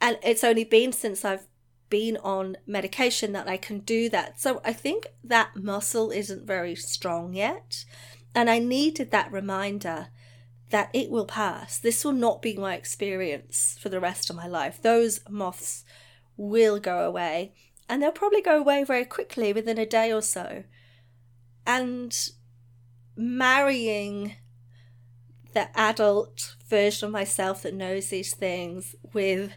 And 0.00 0.18
it's 0.22 0.44
only 0.44 0.64
been 0.64 0.92
since 0.92 1.24
I've 1.24 1.46
been 1.90 2.16
on 2.18 2.56
medication 2.66 3.32
that 3.32 3.48
I 3.48 3.56
can 3.56 3.80
do 3.80 4.08
that. 4.08 4.40
So 4.40 4.60
I 4.64 4.72
think 4.72 5.08
that 5.22 5.56
muscle 5.56 6.10
isn't 6.10 6.46
very 6.46 6.74
strong 6.74 7.34
yet. 7.34 7.84
And 8.34 8.48
I 8.48 8.58
needed 8.58 9.10
that 9.10 9.32
reminder 9.32 10.08
that 10.70 10.88
it 10.94 11.10
will 11.10 11.26
pass. 11.26 11.78
This 11.78 12.04
will 12.04 12.12
not 12.12 12.40
be 12.40 12.56
my 12.56 12.76
experience 12.76 13.76
for 13.80 13.88
the 13.88 14.00
rest 14.00 14.30
of 14.30 14.36
my 14.36 14.46
life. 14.46 14.80
Those 14.80 15.20
moths 15.28 15.84
will 16.36 16.78
go 16.78 17.06
away. 17.06 17.52
And 17.88 18.00
they'll 18.00 18.12
probably 18.12 18.40
go 18.40 18.58
away 18.58 18.84
very 18.84 19.04
quickly 19.04 19.52
within 19.52 19.76
a 19.76 19.84
day 19.84 20.12
or 20.12 20.22
so. 20.22 20.62
And 21.66 22.16
marrying 23.16 24.36
the 25.52 25.76
adult 25.78 26.54
version 26.68 27.06
of 27.06 27.12
myself 27.12 27.62
that 27.62 27.74
knows 27.74 28.08
these 28.08 28.34
things 28.34 28.94
with 29.12 29.52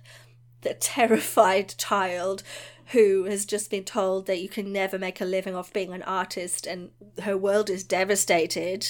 the 0.64 0.74
terrified 0.74 1.76
child 1.78 2.44
who 2.88 3.24
has 3.26 3.46
just 3.46 3.72
been 3.72 3.84
told 3.84 4.28
that 4.28 4.42
you 4.42 4.50
can 4.50 4.72
never 4.72 5.00
make 5.00 5.22
a 5.22 5.26
living 5.26 5.56
off 5.56 5.74
being 5.74 5.94
an 5.94 6.04
artist 6.04 6.68
and 6.68 6.92
her 7.24 7.38
world 7.38 7.70
is 7.70 7.84
devastated 7.84 8.88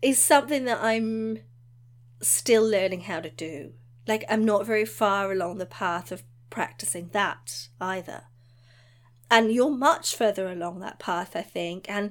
is 0.00 0.18
something 0.18 0.64
that 0.64 0.82
I'm 0.82 1.38
still 2.20 2.68
learning 2.68 3.02
how 3.02 3.20
to 3.20 3.30
do. 3.30 3.72
Like, 4.06 4.24
I'm 4.28 4.44
not 4.44 4.66
very 4.66 4.84
far 4.84 5.30
along 5.30 5.58
the 5.58 5.66
path 5.66 6.10
of 6.10 6.24
practicing 6.50 7.10
that 7.12 7.68
either. 7.80 8.24
And 9.30 9.52
you're 9.52 9.70
much 9.70 10.16
further 10.16 10.48
along 10.48 10.80
that 10.80 10.98
path, 10.98 11.36
I 11.36 11.42
think. 11.42 11.88
And, 11.88 12.10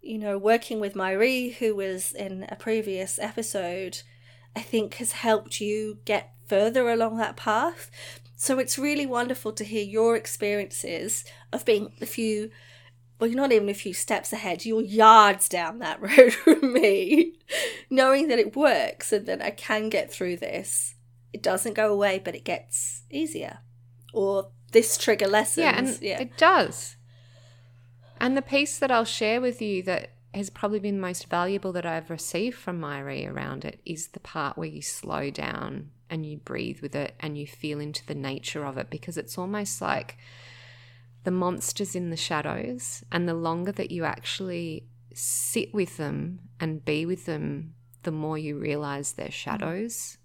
you 0.00 0.18
know, 0.18 0.38
working 0.38 0.80
with 0.80 0.94
Myri, 0.94 1.54
who 1.56 1.76
was 1.76 2.12
in 2.12 2.46
a 2.48 2.56
previous 2.56 3.18
episode, 3.18 4.02
I 4.56 4.60
think 4.60 4.94
has 4.94 5.12
helped 5.12 5.60
you 5.60 5.98
get 6.04 6.32
further 6.48 6.88
along 6.88 7.18
that 7.18 7.36
path. 7.36 7.90
So 8.36 8.58
it's 8.58 8.78
really 8.78 9.06
wonderful 9.06 9.52
to 9.52 9.64
hear 9.64 9.82
your 9.82 10.16
experiences 10.16 11.24
of 11.52 11.64
being 11.64 11.92
a 12.00 12.06
few, 12.06 12.50
well, 13.18 13.28
you're 13.28 13.36
not 13.36 13.52
even 13.52 13.68
a 13.68 13.74
few 13.74 13.92
steps 13.92 14.32
ahead, 14.32 14.64
you're 14.64 14.80
yards 14.80 15.48
down 15.48 15.80
that 15.80 16.00
road 16.18 16.32
from 16.32 16.72
me, 16.72 17.34
knowing 17.90 18.28
that 18.28 18.38
it 18.38 18.56
works 18.56 19.12
and 19.12 19.26
that 19.26 19.42
I 19.42 19.50
can 19.50 19.88
get 19.88 20.12
through 20.12 20.36
this. 20.36 20.94
It 21.32 21.42
doesn't 21.42 21.74
go 21.74 21.92
away, 21.92 22.20
but 22.24 22.34
it 22.34 22.44
gets 22.44 23.02
easier. 23.10 23.58
Or 24.12 24.50
this 24.72 24.96
trigger 24.96 25.28
lessons. 25.28 26.00
Yeah, 26.00 26.18
and 26.20 26.22
it 26.28 26.36
does. 26.38 26.96
And 28.20 28.36
the 28.36 28.42
piece 28.42 28.78
that 28.78 28.90
I'll 28.90 29.04
share 29.04 29.40
with 29.40 29.60
you 29.60 29.82
that 29.82 30.12
has 30.38 30.50
probably 30.50 30.80
been 30.80 30.98
most 31.00 31.28
valuable 31.28 31.72
that 31.72 31.86
I've 31.86 32.10
received 32.10 32.56
from 32.56 32.80
Myri 32.80 33.26
around 33.26 33.64
it 33.64 33.80
is 33.84 34.08
the 34.08 34.20
part 34.20 34.56
where 34.56 34.68
you 34.68 34.82
slow 34.82 35.30
down 35.30 35.90
and 36.10 36.24
you 36.24 36.38
breathe 36.38 36.80
with 36.80 36.96
it 36.96 37.14
and 37.20 37.36
you 37.36 37.46
feel 37.46 37.80
into 37.80 38.04
the 38.06 38.14
nature 38.14 38.64
of 38.64 38.78
it 38.78 38.88
because 38.90 39.18
it's 39.18 39.36
almost 39.36 39.80
like 39.80 40.16
the 41.24 41.30
monsters 41.30 41.94
in 41.94 42.10
the 42.10 42.16
shadows. 42.16 43.04
And 43.12 43.28
the 43.28 43.34
longer 43.34 43.72
that 43.72 43.90
you 43.90 44.04
actually 44.04 44.86
sit 45.14 45.74
with 45.74 45.96
them 45.96 46.40
and 46.58 46.84
be 46.84 47.04
with 47.04 47.26
them, 47.26 47.74
the 48.02 48.12
more 48.12 48.38
you 48.38 48.58
realize 48.58 49.12
they're 49.12 49.28
mm. 49.28 49.32
shadows 49.32 50.18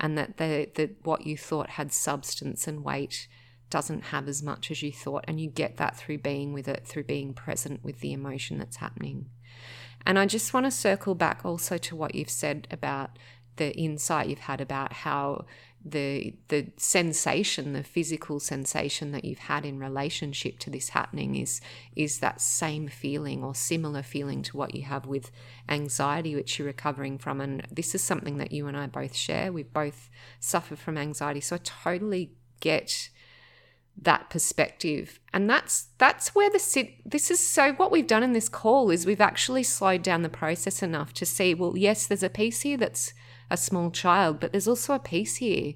and 0.00 0.16
that 0.18 0.36
the, 0.36 0.68
the 0.74 0.90
what 1.02 1.26
you 1.26 1.36
thought 1.36 1.70
had 1.70 1.92
substance 1.92 2.66
and 2.66 2.84
weight 2.84 3.28
doesn't 3.72 4.02
have 4.02 4.28
as 4.28 4.42
much 4.42 4.70
as 4.70 4.82
you 4.82 4.92
thought 4.92 5.24
and 5.26 5.40
you 5.40 5.48
get 5.48 5.78
that 5.78 5.96
through 5.96 6.18
being 6.18 6.52
with 6.52 6.68
it 6.68 6.86
through 6.86 7.04
being 7.04 7.32
present 7.32 7.82
with 7.82 8.00
the 8.00 8.12
emotion 8.12 8.58
that's 8.58 8.76
happening. 8.76 9.30
And 10.04 10.18
I 10.18 10.26
just 10.26 10.52
want 10.52 10.66
to 10.66 10.70
circle 10.70 11.14
back 11.14 11.40
also 11.42 11.78
to 11.78 11.96
what 11.96 12.14
you've 12.14 12.28
said 12.28 12.68
about 12.70 13.18
the 13.56 13.74
insight 13.74 14.28
you've 14.28 14.40
had 14.40 14.60
about 14.60 14.92
how 14.92 15.46
the 15.84 16.34
the 16.48 16.68
sensation 16.76 17.72
the 17.72 17.82
physical 17.82 18.38
sensation 18.38 19.10
that 19.10 19.24
you've 19.24 19.38
had 19.38 19.64
in 19.64 19.78
relationship 19.78 20.58
to 20.58 20.70
this 20.70 20.90
happening 20.90 21.34
is 21.34 21.60
is 21.96 22.20
that 22.20 22.40
same 22.40 22.86
feeling 22.86 23.42
or 23.42 23.54
similar 23.54 24.02
feeling 24.02 24.42
to 24.42 24.56
what 24.56 24.74
you 24.74 24.82
have 24.82 25.06
with 25.06 25.30
anxiety 25.68 26.34
which 26.34 26.58
you're 26.58 26.66
recovering 26.66 27.16
from. 27.16 27.40
And 27.40 27.66
this 27.70 27.94
is 27.94 28.02
something 28.02 28.36
that 28.36 28.52
you 28.52 28.66
and 28.66 28.76
I 28.76 28.86
both 28.86 29.16
share. 29.16 29.50
We 29.50 29.62
both 29.62 30.10
suffer 30.40 30.76
from 30.76 30.98
anxiety. 30.98 31.40
So 31.40 31.56
I 31.56 31.60
totally 31.62 32.32
get 32.62 33.10
that 34.00 34.30
perspective. 34.30 35.20
And 35.32 35.48
that's 35.48 35.88
that's 35.98 36.34
where 36.34 36.50
the 36.50 36.58
sit 36.58 37.08
this 37.10 37.30
is 37.30 37.40
so 37.40 37.72
what 37.74 37.90
we've 37.90 38.06
done 38.06 38.22
in 38.22 38.32
this 38.32 38.48
call 38.48 38.90
is 38.90 39.06
we've 39.06 39.20
actually 39.20 39.62
slowed 39.62 40.02
down 40.02 40.22
the 40.22 40.28
process 40.28 40.82
enough 40.82 41.12
to 41.14 41.26
see 41.26 41.54
well 41.54 41.76
yes 41.76 42.06
there's 42.06 42.22
a 42.22 42.30
piece 42.30 42.62
here 42.62 42.76
that's 42.76 43.12
a 43.52 43.56
small 43.56 43.90
child, 43.90 44.40
but 44.40 44.50
there's 44.50 44.66
also 44.66 44.94
a 44.94 44.98
piece 44.98 45.36
here 45.36 45.74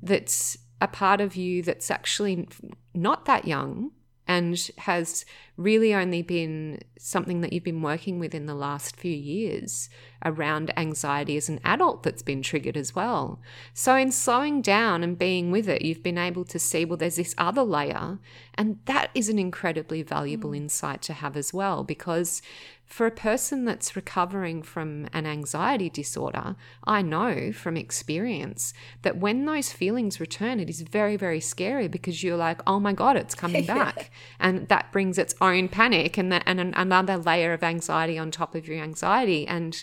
that's 0.00 0.58
a 0.80 0.86
part 0.86 1.20
of 1.20 1.34
you 1.34 1.62
that's 1.62 1.90
actually 1.90 2.46
not 2.94 3.24
that 3.24 3.46
young 3.46 3.90
and 4.26 4.70
has 4.78 5.24
really 5.60 5.94
only 5.94 6.22
been 6.22 6.80
something 6.98 7.42
that 7.42 7.52
you've 7.52 7.64
been 7.64 7.82
working 7.82 8.18
with 8.18 8.34
in 8.34 8.46
the 8.46 8.54
last 8.54 8.96
few 8.96 9.14
years 9.14 9.90
around 10.24 10.72
anxiety 10.78 11.36
as 11.36 11.48
an 11.48 11.60
adult 11.64 12.02
that's 12.02 12.22
been 12.22 12.42
triggered 12.42 12.76
as 12.76 12.94
well. 12.94 13.40
So, 13.74 13.94
in 13.94 14.10
slowing 14.10 14.62
down 14.62 15.02
and 15.02 15.18
being 15.18 15.50
with 15.50 15.68
it, 15.68 15.82
you've 15.82 16.02
been 16.02 16.18
able 16.18 16.44
to 16.46 16.58
see, 16.58 16.84
well, 16.84 16.96
there's 16.96 17.16
this 17.16 17.34
other 17.36 17.62
layer. 17.62 18.18
And 18.54 18.78
that 18.86 19.10
is 19.14 19.28
an 19.28 19.38
incredibly 19.38 20.02
valuable 20.02 20.50
mm. 20.50 20.58
insight 20.58 21.02
to 21.02 21.12
have 21.12 21.36
as 21.36 21.52
well, 21.52 21.84
because 21.84 22.42
for 22.84 23.06
a 23.06 23.12
person 23.12 23.64
that's 23.64 23.94
recovering 23.94 24.62
from 24.62 25.06
an 25.12 25.24
anxiety 25.24 25.88
disorder, 25.88 26.56
I 26.82 27.02
know 27.02 27.52
from 27.52 27.76
experience 27.76 28.74
that 29.02 29.16
when 29.16 29.46
those 29.46 29.72
feelings 29.72 30.18
return, 30.18 30.58
it 30.58 30.68
is 30.68 30.80
very, 30.82 31.16
very 31.16 31.38
scary 31.38 31.86
because 31.86 32.24
you're 32.24 32.36
like, 32.36 32.60
oh 32.66 32.80
my 32.80 32.92
God, 32.92 33.16
it's 33.16 33.36
coming 33.36 33.64
back. 33.78 34.10
and 34.40 34.66
that 34.68 34.90
brings 34.90 35.18
its 35.18 35.36
own 35.40 35.49
panic 35.68 36.18
and, 36.18 36.32
that, 36.32 36.42
and 36.46 36.60
another 36.76 37.16
layer 37.16 37.52
of 37.52 37.62
anxiety 37.62 38.18
on 38.18 38.30
top 38.30 38.54
of 38.54 38.66
your 38.66 38.82
anxiety. 38.82 39.46
And 39.46 39.82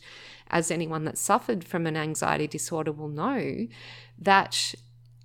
as 0.49 0.71
anyone 0.71 1.05
that's 1.05 1.21
suffered 1.21 1.63
from 1.63 1.85
an 1.87 1.97
anxiety 1.97 2.47
disorder 2.47 2.91
will 2.91 3.09
know, 3.09 3.67
that 4.19 4.75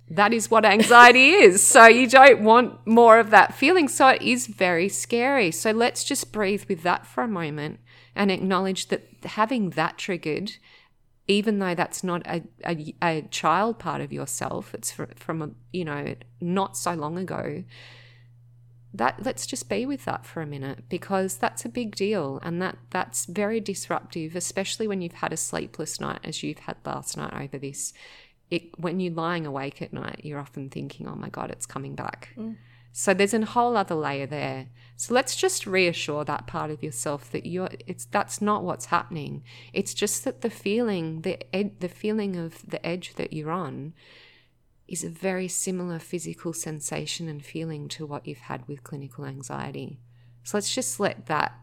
that 0.09 0.33
is 0.33 0.51
what 0.51 0.65
anxiety 0.65 1.29
is. 1.45 1.63
So 1.63 1.85
you 1.85 2.07
don't 2.07 2.41
want 2.43 2.85
more 2.85 3.19
of 3.19 3.29
that 3.29 3.53
feeling. 3.53 3.87
So 3.87 4.09
it 4.09 4.21
is 4.21 4.47
very 4.47 4.89
scary. 4.89 5.51
So 5.51 5.71
let's 5.71 6.03
just 6.03 6.31
breathe 6.31 6.65
with 6.67 6.83
that 6.83 7.05
for 7.07 7.23
a 7.23 7.27
moment 7.27 7.79
and 8.15 8.31
acknowledge 8.31 8.87
that 8.87 9.07
having 9.23 9.71
that 9.71 9.97
triggered, 9.97 10.53
even 11.27 11.59
though 11.59 11.73
that's 11.73 12.03
not 12.03 12.25
a, 12.27 12.43
a, 12.65 12.95
a 13.01 13.21
child 13.31 13.79
part 13.79 14.01
of 14.01 14.11
yourself, 14.11 14.73
it's 14.73 14.91
from, 14.91 15.07
from 15.15 15.41
a, 15.41 15.49
you 15.71 15.85
know, 15.85 16.15
not 16.41 16.77
so 16.77 16.93
long 16.93 17.17
ago. 17.17 17.63
That 18.93 19.23
let's 19.23 19.47
just 19.47 19.69
be 19.69 19.85
with 19.85 20.05
that 20.05 20.25
for 20.25 20.41
a 20.41 20.45
minute 20.45 20.83
because 20.87 21.37
that's 21.37 21.65
a 21.65 21.69
big 21.69 21.95
deal 21.95 22.39
and 22.43 22.61
that 22.61 22.77
that's 22.91 23.25
very 23.25 23.59
disruptive, 23.59 24.35
especially 24.35 24.87
when 24.87 25.01
you've 25.01 25.13
had 25.13 25.33
a 25.33 25.37
sleepless 25.37 25.99
night 25.99 26.19
as 26.23 26.43
you've 26.43 26.59
had 26.59 26.77
last 26.85 27.17
night 27.17 27.33
over 27.33 27.57
this 27.57 27.93
it, 28.53 28.79
when 28.79 28.99
you're 28.99 29.13
lying 29.13 29.47
awake 29.47 29.81
at 29.81 29.93
night, 29.93 30.21
you're 30.23 30.39
often 30.39 30.69
thinking, 30.69 31.07
oh 31.07 31.15
my 31.15 31.29
God, 31.29 31.49
it's 31.49 31.65
coming 31.65 31.95
back. 31.95 32.29
Mm. 32.37 32.57
So 32.91 33.15
there's 33.15 33.33
a 33.33 33.43
whole 33.43 33.75
other 33.75 33.95
layer 33.95 34.27
there. 34.27 34.67
So 34.95 35.15
let's 35.15 35.35
just 35.35 35.65
reassure 35.65 36.23
that 36.25 36.45
part 36.45 36.69
of 36.69 36.83
yourself 36.83 37.31
that 37.31 37.47
you're 37.47 37.69
it's 37.87 38.05
that's 38.05 38.39
not 38.39 38.63
what's 38.63 38.85
happening. 38.85 39.43
It's 39.73 39.95
just 39.95 40.23
that 40.25 40.41
the 40.41 40.51
feeling, 40.51 41.21
the 41.21 41.55
ed, 41.55 41.79
the 41.79 41.89
feeling 41.89 42.35
of 42.35 42.61
the 42.69 42.85
edge 42.85 43.15
that 43.15 43.33
you're 43.33 43.49
on 43.49 43.93
is 44.87 45.03
a 45.03 45.09
very 45.09 45.47
similar 45.47 45.99
physical 45.99 46.53
sensation 46.53 47.27
and 47.27 47.43
feeling 47.43 47.87
to 47.89 48.05
what 48.05 48.27
you've 48.27 48.37
had 48.39 48.67
with 48.67 48.83
clinical 48.83 49.25
anxiety. 49.25 49.99
So 50.43 50.57
let's 50.57 50.73
just 50.73 50.99
let 50.99 51.27
that 51.27 51.53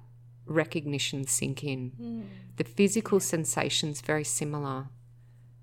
recognition 0.47 1.27
sink 1.27 1.63
in. 1.63 1.93
Mm. 2.01 2.25
The 2.57 2.65
physical 2.65 3.21
sensation's 3.21 4.01
very 4.01 4.25
similar 4.25 4.89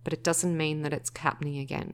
but 0.07 0.13
it 0.13 0.23
doesn't 0.23 0.55
mean 0.55 0.83
that 0.83 0.93
it's 0.93 1.11
happening 1.17 1.57
again. 1.57 1.93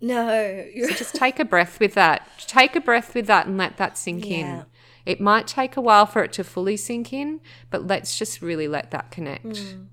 No. 0.00 0.64
So 0.80 0.90
just 0.94 1.16
take 1.16 1.40
a 1.40 1.44
breath 1.44 1.80
with 1.80 1.94
that. 1.94 2.24
Take 2.46 2.76
a 2.76 2.80
breath 2.80 3.16
with 3.16 3.26
that 3.26 3.48
and 3.48 3.58
let 3.58 3.78
that 3.78 3.98
sink 3.98 4.26
yeah. 4.26 4.36
in. 4.36 4.64
It 5.04 5.20
might 5.20 5.48
take 5.48 5.76
a 5.76 5.80
while 5.80 6.06
for 6.06 6.22
it 6.22 6.32
to 6.34 6.44
fully 6.44 6.76
sink 6.76 7.12
in, 7.12 7.40
but 7.68 7.84
let's 7.84 8.16
just 8.16 8.40
really 8.40 8.68
let 8.68 8.92
that 8.92 9.10
connect. 9.10 9.44
Mm. 9.44 9.86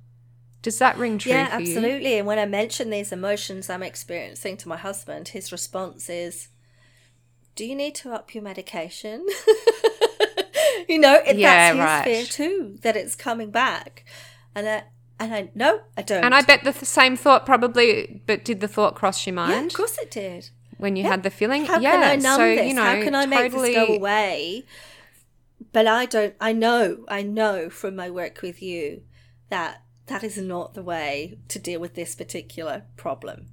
Does 0.65 0.79
that 0.79 0.97
ring 0.97 1.19
true? 1.19 1.31
Yeah, 1.31 1.49
absolutely. 1.51 2.13
You? 2.13 2.17
And 2.17 2.25
when 2.25 2.39
I 2.39 2.47
mention 2.47 2.89
these 2.89 3.11
emotions 3.11 3.69
I'm 3.69 3.83
experiencing 3.83 4.57
to 4.57 4.67
my 4.67 4.77
husband, 4.77 5.27
his 5.27 5.51
response 5.51 6.09
is, 6.09 6.47
"Do 7.55 7.67
you 7.67 7.75
need 7.75 7.93
to 7.97 8.11
up 8.11 8.33
your 8.33 8.43
medication?" 8.43 9.27
you 10.89 10.97
know, 10.97 11.21
yeah, 11.23 11.71
that's 11.71 11.75
his 11.75 11.85
right. 11.85 12.03
fear 12.03 12.25
too 12.25 12.77
that 12.81 12.97
it's 12.97 13.13
coming 13.13 13.51
back, 13.51 14.05
and 14.55 14.67
I, 14.67 14.83
and 15.19 15.35
I 15.35 15.51
no, 15.53 15.81
I 15.95 16.01
don't. 16.01 16.23
And 16.23 16.33
I 16.33 16.41
bet 16.41 16.63
the 16.63 16.73
th- 16.73 16.85
same 16.85 17.15
thought 17.15 17.45
probably, 17.45 18.23
but 18.25 18.43
did 18.43 18.59
the 18.59 18.67
thought 18.67 18.95
cross 18.95 19.27
your 19.27 19.35
mind? 19.35 19.51
Yeah, 19.51 19.65
of 19.67 19.73
course 19.73 19.99
it 19.99 20.09
did. 20.09 20.49
When 20.79 20.95
you 20.95 21.03
yeah. 21.03 21.11
had 21.11 21.21
the 21.21 21.29
feeling, 21.29 21.65
how 21.65 21.79
yeah. 21.79 21.91
can 21.91 22.01
I 22.01 22.15
numb 22.15 22.37
so, 22.37 22.55
this? 22.55 22.67
You 22.67 22.73
know, 22.73 22.83
how 22.83 23.03
can 23.03 23.13
I 23.13 23.27
make 23.27 23.51
totally... 23.51 23.75
this 23.75 23.87
go 23.87 23.93
away? 23.93 24.65
But 25.71 25.85
I 25.85 26.07
don't. 26.07 26.33
I 26.41 26.53
know. 26.53 27.05
I 27.07 27.21
know 27.21 27.69
from 27.69 27.95
my 27.95 28.09
work 28.09 28.41
with 28.41 28.63
you 28.63 29.03
that 29.49 29.83
that 30.07 30.23
is 30.23 30.37
not 30.37 30.73
the 30.73 30.83
way 30.83 31.37
to 31.47 31.59
deal 31.59 31.79
with 31.79 31.95
this 31.95 32.15
particular 32.15 32.83
problem, 32.95 33.47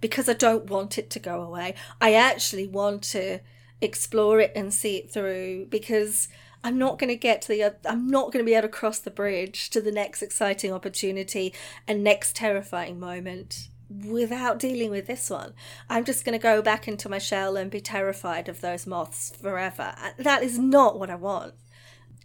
because 0.00 0.28
I 0.28 0.32
don't 0.32 0.70
want 0.70 0.98
it 0.98 1.10
to 1.10 1.18
go 1.18 1.42
away. 1.42 1.74
I 2.00 2.14
actually 2.14 2.66
want 2.66 3.02
to 3.04 3.40
explore 3.80 4.40
it 4.40 4.52
and 4.56 4.72
see 4.72 4.96
it 4.96 5.12
through 5.12 5.66
because 5.66 6.28
I'm 6.64 6.78
not 6.78 6.98
going 6.98 7.08
to 7.08 7.16
get 7.16 7.42
to 7.42 7.48
the 7.48 7.74
I'm 7.88 8.08
not 8.08 8.32
going 8.32 8.44
to 8.44 8.48
be 8.48 8.54
able 8.54 8.62
to 8.62 8.68
cross 8.68 8.98
the 8.98 9.10
bridge 9.10 9.70
to 9.70 9.80
the 9.80 9.92
next 9.92 10.22
exciting 10.22 10.72
opportunity 10.72 11.54
and 11.86 12.02
next 12.02 12.34
terrifying 12.34 12.98
moment 12.98 13.68
without 13.88 14.58
dealing 14.58 14.90
with 14.90 15.06
this 15.06 15.30
one. 15.30 15.54
I'm 15.88 16.04
just 16.04 16.24
going 16.24 16.38
to 16.38 16.42
go 16.42 16.60
back 16.60 16.88
into 16.88 17.08
my 17.08 17.18
shell 17.18 17.56
and 17.56 17.70
be 17.70 17.80
terrified 17.80 18.48
of 18.48 18.60
those 18.60 18.86
moths 18.86 19.32
forever. 19.40 19.94
That 20.18 20.42
is 20.42 20.58
not 20.58 20.98
what 20.98 21.10
I 21.10 21.14
want. 21.14 21.54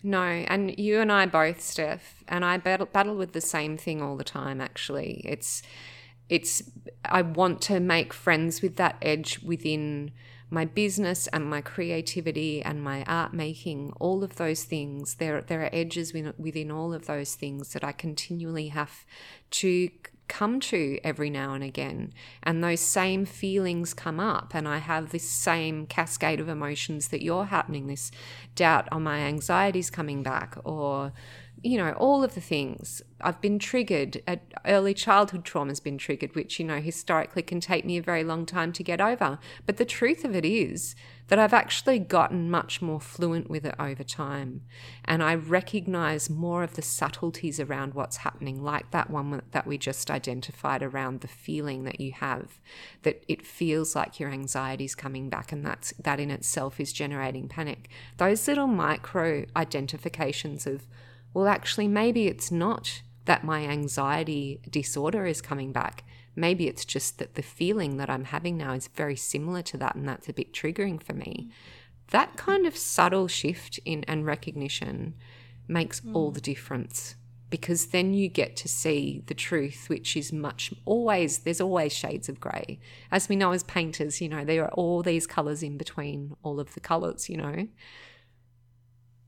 No, 0.04 0.22
and 0.22 0.78
you 0.78 1.00
and 1.00 1.12
I 1.12 1.26
both, 1.26 1.62
Steph, 1.62 2.24
and 2.28 2.44
I 2.44 2.58
battle, 2.58 2.86
battle 2.86 3.16
with 3.16 3.32
the 3.32 3.42
same 3.42 3.78
thing 3.78 4.02
all 4.02 4.18
the 4.18 4.24
time. 4.26 4.60
Actually, 4.60 5.22
it's 5.24 5.64
it's 6.30 6.64
I 7.06 7.22
want 7.22 7.62
to 7.64 7.80
make 7.80 8.12
friends 8.14 8.62
with 8.62 8.76
that 8.76 8.98
edge 9.02 9.40
within 9.40 10.12
my 10.54 10.66
business 10.66 11.28
and 11.28 11.50
my 11.50 11.62
creativity 11.62 12.62
and 12.62 12.82
my 12.82 13.04
art 13.06 13.34
making, 13.34 13.92
all 14.00 14.24
of 14.24 14.36
those 14.36 14.64
things, 14.64 15.16
there, 15.16 15.42
there 15.42 15.64
are 15.64 15.70
edges 15.74 16.14
within 16.14 16.72
all 16.72 16.94
of 16.94 17.08
those 17.08 17.34
things 17.34 17.74
that 17.74 17.84
I 17.84 17.92
continually 17.92 18.68
have 18.68 19.04
to 19.52 19.90
come 20.34 20.60
to 20.60 21.00
every 21.04 21.30
now 21.30 21.54
and 21.54 21.64
again. 21.64 22.12
And 22.42 22.64
those 22.64 22.80
same 22.80 23.24
feelings 23.24 23.94
come 23.94 24.20
up, 24.20 24.56
and 24.56 24.68
I 24.68 24.80
have 24.80 25.12
this 25.12 25.30
same 25.30 25.86
cascade 25.86 26.40
of 26.40 26.50
emotions 26.50 27.10
that 27.10 27.22
you're 27.22 27.46
happening 27.46 27.86
this 27.86 28.10
doubt 28.56 28.88
on 28.92 29.04
my 29.04 29.20
anxieties 29.20 29.92
coming 29.92 30.24
back, 30.24 30.58
or 30.64 31.14
you 31.64 31.78
know, 31.78 31.94
all 31.94 32.24
of 32.24 32.36
the 32.36 32.42
things. 32.42 33.02
I've 33.22 33.40
been 33.40 33.58
triggered. 33.58 34.22
Early 34.66 34.94
childhood 34.94 35.46
trauma 35.46 35.72
has 35.72 35.80
been 35.80 35.98
triggered, 35.98 36.36
which, 36.36 36.60
you 36.60 36.66
know, 36.66 36.82
historically 36.82 37.42
can 37.42 37.62
take 37.62 37.86
me 37.86 37.98
a 37.98 38.02
very 38.02 38.26
long 38.26 38.46
time 38.46 38.74
to 38.74 38.84
get 38.84 39.00
over. 39.00 39.40
But 39.66 39.78
the 39.78 39.86
truth 39.86 40.26
of 40.26 40.36
it 40.36 40.44
is 40.44 40.94
that 41.30 41.40
I've 41.40 41.54
actually 41.54 42.00
gotten 42.00 42.52
much 42.52 42.82
more 42.82 43.00
fluent 43.00 43.50
with 43.50 43.66
it 43.66 43.76
over 43.80 44.04
time. 44.04 44.64
And 45.06 45.24
I 45.24 45.36
recognize 45.36 46.30
more 46.30 46.64
of 46.64 46.76
the 46.76 46.82
subtleties 46.82 47.62
around 47.62 47.94
what's 47.94 48.18
happening, 48.18 48.62
like 48.62 48.92
that 48.92 49.10
one 49.10 49.42
that 49.52 49.66
we 49.66 49.78
just 49.78 50.12
identified 50.12 50.84
around 50.84 51.22
the 51.22 51.30
feeling 51.30 51.86
that 51.86 52.02
you 52.02 52.12
have, 52.12 52.60
that 53.04 53.24
it 53.30 53.48
feels 53.48 53.96
like 53.96 54.20
your 54.20 54.32
anxiety 54.32 54.84
is 54.84 54.96
coming 54.96 55.30
back, 55.30 55.54
and 55.54 55.66
that's, 55.66 55.94
that 55.94 56.20
in 56.20 56.30
itself 56.30 56.82
is 56.82 56.92
generating 56.92 57.48
panic. 57.48 57.88
Those 58.18 58.46
little 58.50 58.68
micro 58.68 59.46
identifications 59.56 60.68
of, 60.68 60.86
well, 61.34 61.48
actually, 61.48 61.88
maybe 61.88 62.28
it's 62.28 62.52
not 62.52 63.02
that 63.26 63.44
my 63.44 63.62
anxiety 63.62 64.60
disorder 64.70 65.26
is 65.26 65.42
coming 65.42 65.72
back. 65.72 66.04
Maybe 66.36 66.68
it's 66.68 66.86
just 66.86 67.20
that 67.20 67.36
the 67.36 67.42
feeling 67.42 67.98
that 67.98 68.10
I'm 68.10 68.26
having 68.26 68.58
now 68.58 68.74
is 68.74 68.88
very 68.88 69.16
similar 69.16 69.62
to 69.64 69.78
that, 69.78 69.96
and 69.96 70.08
that's 70.08 70.30
a 70.30 70.34
bit 70.34 70.54
triggering 70.54 71.02
for 71.02 71.14
me. 71.14 71.52
That 72.10 72.36
kind 72.36 72.66
of 72.66 72.78
subtle 72.78 73.28
shift 73.28 73.80
in 73.86 74.04
and 74.06 74.26
recognition 74.26 75.16
makes 75.68 76.02
mm. 76.02 76.14
all 76.14 76.32
the 76.32 76.42
difference 76.42 77.16
because 77.54 77.88
then 77.88 78.16
you 78.16 78.28
get 78.28 78.56
to 78.56 78.68
see 78.68 79.22
the 79.28 79.34
truth, 79.36 79.86
which 79.88 80.18
is 80.18 80.34
much 80.34 80.74
always, 80.86 81.38
there's 81.40 81.62
always 81.62 81.94
shades 81.94 82.28
of 82.28 82.40
grey. 82.40 82.80
As 83.12 83.30
we 83.30 83.36
know 83.36 83.52
as 83.52 83.62
painters, 83.62 84.20
you 84.20 84.28
know, 84.28 84.44
there 84.44 84.64
are 84.64 84.72
all 84.72 85.04
these 85.04 85.28
colours 85.28 85.62
in 85.62 85.78
between 85.78 86.36
all 86.42 86.60
of 86.60 86.74
the 86.74 86.80
colours, 86.80 87.30
you 87.30 87.38
know. 87.38 87.68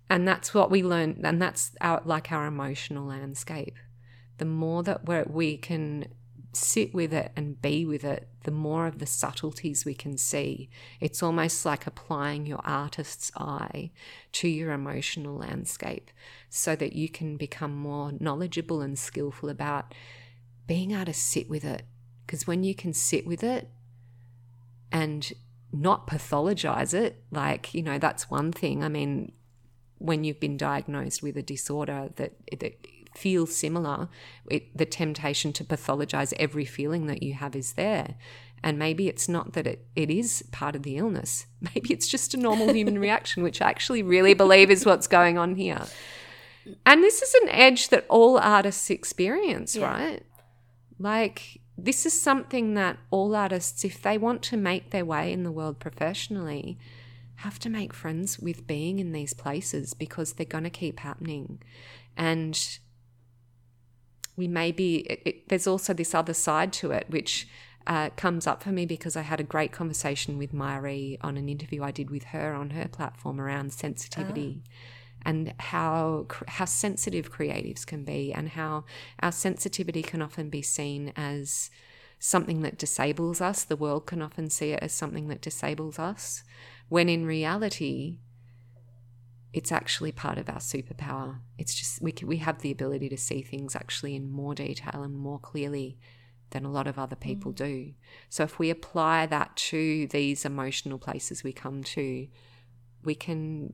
And 0.09 0.27
that's 0.27 0.53
what 0.53 0.69
we 0.69 0.83
learn 0.83 1.21
and 1.23 1.41
that's 1.41 1.71
our 1.81 2.01
like 2.05 2.31
our 2.31 2.45
emotional 2.45 3.05
landscape. 3.05 3.75
The 4.37 4.45
more 4.45 4.83
that 4.83 5.07
we 5.07 5.23
we 5.23 5.57
can 5.57 6.07
sit 6.53 6.93
with 6.93 7.13
it 7.13 7.31
and 7.35 7.61
be 7.61 7.85
with 7.85 8.03
it 8.03 8.29
the 8.43 8.51
more 8.51 8.87
of 8.87 8.99
the 8.99 9.05
subtleties 9.05 9.85
we 9.85 9.93
can 9.93 10.17
see. 10.17 10.69
It's 11.01 11.23
almost 11.23 11.65
like 11.65 11.87
applying 11.87 12.45
your 12.45 12.61
artist's 12.63 13.31
eye 13.35 13.91
to 14.33 14.47
your 14.47 14.71
emotional 14.71 15.35
landscape 15.35 16.11
so 16.49 16.75
that 16.75 16.93
you 16.93 17.09
can 17.09 17.37
become 17.37 17.75
more 17.75 18.13
knowledgeable 18.19 18.81
and 18.81 18.97
skillful 18.97 19.49
about 19.49 19.93
being 20.67 20.91
able 20.91 21.05
to 21.05 21.13
sit 21.13 21.49
with 21.49 21.65
it. 21.65 21.83
Because 22.25 22.45
when 22.47 22.63
you 22.63 22.75
can 22.75 22.93
sit 22.93 23.25
with 23.25 23.43
it 23.43 23.69
and 24.91 25.33
not 25.71 26.07
pathologize 26.07 26.93
it 26.93 27.23
like 27.31 27.73
you 27.73 27.81
know 27.81 27.97
that's 27.97 28.29
one 28.29 28.51
thing. 28.51 28.83
I 28.83 28.89
mean 28.89 29.31
when 29.97 30.23
you've 30.23 30.39
been 30.39 30.57
diagnosed 30.57 31.23
with 31.23 31.37
a 31.37 31.41
disorder 31.41 32.09
that, 32.15 32.33
that 32.59 32.85
feels 33.15 33.55
similar, 33.55 34.09
it, 34.49 34.75
the 34.77 34.85
temptation 34.85 35.53
to 35.53 35.63
pathologize 35.63 36.33
every 36.37 36.65
feeling 36.65 37.07
that 37.07 37.23
you 37.23 37.33
have 37.33 37.55
is 37.55 37.73
there. 37.73 38.15
And 38.63 38.79
maybe 38.79 39.07
it's 39.07 39.29
not 39.29 39.53
that 39.53 39.67
it, 39.67 39.85
it 39.95 40.09
is 40.09 40.43
part 40.51 40.75
of 40.75 40.83
the 40.83 40.97
illness. 40.97 41.45
Maybe 41.75 41.93
it's 41.93 42.07
just 42.07 42.33
a 42.33 42.37
normal 42.37 42.73
human 42.73 42.97
reaction, 43.07 43.43
which 43.43 43.61
I 43.61 43.69
actually 43.69 44.01
really 44.01 44.33
believe 44.33 44.71
is 44.71 44.85
what's 44.85 45.07
going 45.07 45.37
on 45.37 45.55
here. 45.55 45.85
And 46.83 47.03
this 47.03 47.21
is 47.21 47.33
an 47.43 47.49
edge 47.49 47.89
that 47.89 48.05
all 48.09 48.39
artists 48.39 48.89
experience, 48.89 49.75
yeah. 49.75 49.85
right? 49.85 50.23
Like, 50.97 51.61
this 51.77 52.07
is 52.07 52.19
something 52.19 52.73
that 52.73 52.97
all 53.11 53.35
artists, 53.35 53.85
if 53.85 54.01
they 54.01 54.17
want 54.17 54.41
to 54.43 54.57
make 54.57 54.89
their 54.89 55.05
way 55.05 55.31
in 55.31 55.43
the 55.43 55.51
world 55.51 55.79
professionally, 55.79 56.79
have 57.37 57.59
to 57.59 57.69
make 57.69 57.93
friends 57.93 58.39
with 58.39 58.65
being 58.67 58.99
in 58.99 59.11
these 59.11 59.33
places 59.33 59.93
because 59.93 60.33
they're 60.33 60.45
going 60.45 60.63
to 60.63 60.69
keep 60.69 60.99
happening. 60.99 61.61
And 62.15 62.57
we 64.35 64.47
may 64.47 64.71
be, 64.71 64.97
it, 64.97 65.21
it, 65.25 65.49
there's 65.49 65.67
also 65.67 65.93
this 65.93 66.13
other 66.13 66.33
side 66.33 66.73
to 66.73 66.91
it, 66.91 67.05
which 67.09 67.47
uh, 67.87 68.09
comes 68.11 68.47
up 68.47 68.63
for 68.63 68.71
me 68.71 68.85
because 68.85 69.15
I 69.15 69.21
had 69.21 69.39
a 69.39 69.43
great 69.43 69.71
conversation 69.71 70.37
with 70.37 70.53
Myri 70.53 71.17
on 71.21 71.37
an 71.37 71.49
interview 71.49 71.83
I 71.83 71.91
did 71.91 72.09
with 72.09 72.25
her 72.25 72.53
on 72.53 72.71
her 72.71 72.87
platform 72.87 73.39
around 73.39 73.73
sensitivity. 73.73 74.63
Oh. 74.65 74.69
And 75.27 75.55
how 75.57 76.27
how 76.47 76.65
sensitive 76.65 77.31
creatives 77.31 77.83
can 77.83 78.03
be, 78.03 78.31
and 78.31 78.49
how 78.49 78.85
our 79.21 79.31
sensitivity 79.31 80.03
can 80.03 80.21
often 80.21 80.51
be 80.51 80.61
seen 80.61 81.13
as 81.15 81.71
something 82.19 82.61
that 82.61 82.77
disables 82.77 83.41
us. 83.41 83.63
The 83.63 83.75
world 83.75 84.05
can 84.05 84.21
often 84.21 84.51
see 84.51 84.73
it 84.73 84.83
as 84.83 84.93
something 84.93 85.27
that 85.29 85.41
disables 85.41 85.97
us 85.97 86.43
when 86.89 87.09
in 87.09 87.25
reality, 87.25 88.19
it's 89.53 89.71
actually 89.71 90.11
part 90.11 90.37
of 90.37 90.49
our 90.49 90.59
superpower. 90.59 91.39
It's 91.57 91.73
just 91.73 92.01
we 92.01 92.11
can, 92.11 92.27
we 92.27 92.37
have 92.37 92.59
the 92.59 92.71
ability 92.71 93.09
to 93.09 93.17
see 93.17 93.41
things 93.41 93.75
actually 93.75 94.15
in 94.15 94.29
more 94.29 94.53
detail 94.53 95.01
and 95.03 95.15
more 95.15 95.39
clearly 95.39 95.97
than 96.51 96.65
a 96.65 96.71
lot 96.71 96.87
of 96.87 96.99
other 96.99 97.15
people 97.15 97.51
mm. 97.51 97.55
do. 97.55 97.93
So 98.29 98.43
if 98.43 98.59
we 98.59 98.69
apply 98.69 99.25
that 99.27 99.55
to 99.55 100.07
these 100.07 100.45
emotional 100.45 100.97
places 100.97 101.43
we 101.43 101.53
come 101.53 101.83
to, 101.83 102.27
we 103.03 103.15
can 103.15 103.73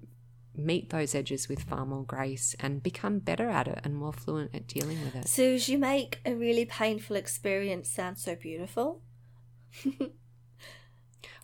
meet 0.56 0.90
those 0.90 1.16
edges 1.16 1.48
with 1.48 1.64
far 1.64 1.86
more 1.86 2.04
grace 2.04 2.56
and 2.60 2.84
become 2.84 3.20
better 3.20 3.50
at 3.50 3.68
it 3.68 3.80
and 3.84 3.96
more 3.96 4.14
fluent 4.14 4.54
at 4.54 4.68
dealing 4.68 5.02
with 5.04 5.16
it. 5.16 5.28
Suze, 5.28 5.70
you 5.70 5.78
make 5.78 6.20
a 6.26 6.34
really 6.34 6.66
painful 6.66 7.16
experience 7.16 7.90
sound 7.90 8.18
so 8.18 8.36
beautiful. 8.36 9.02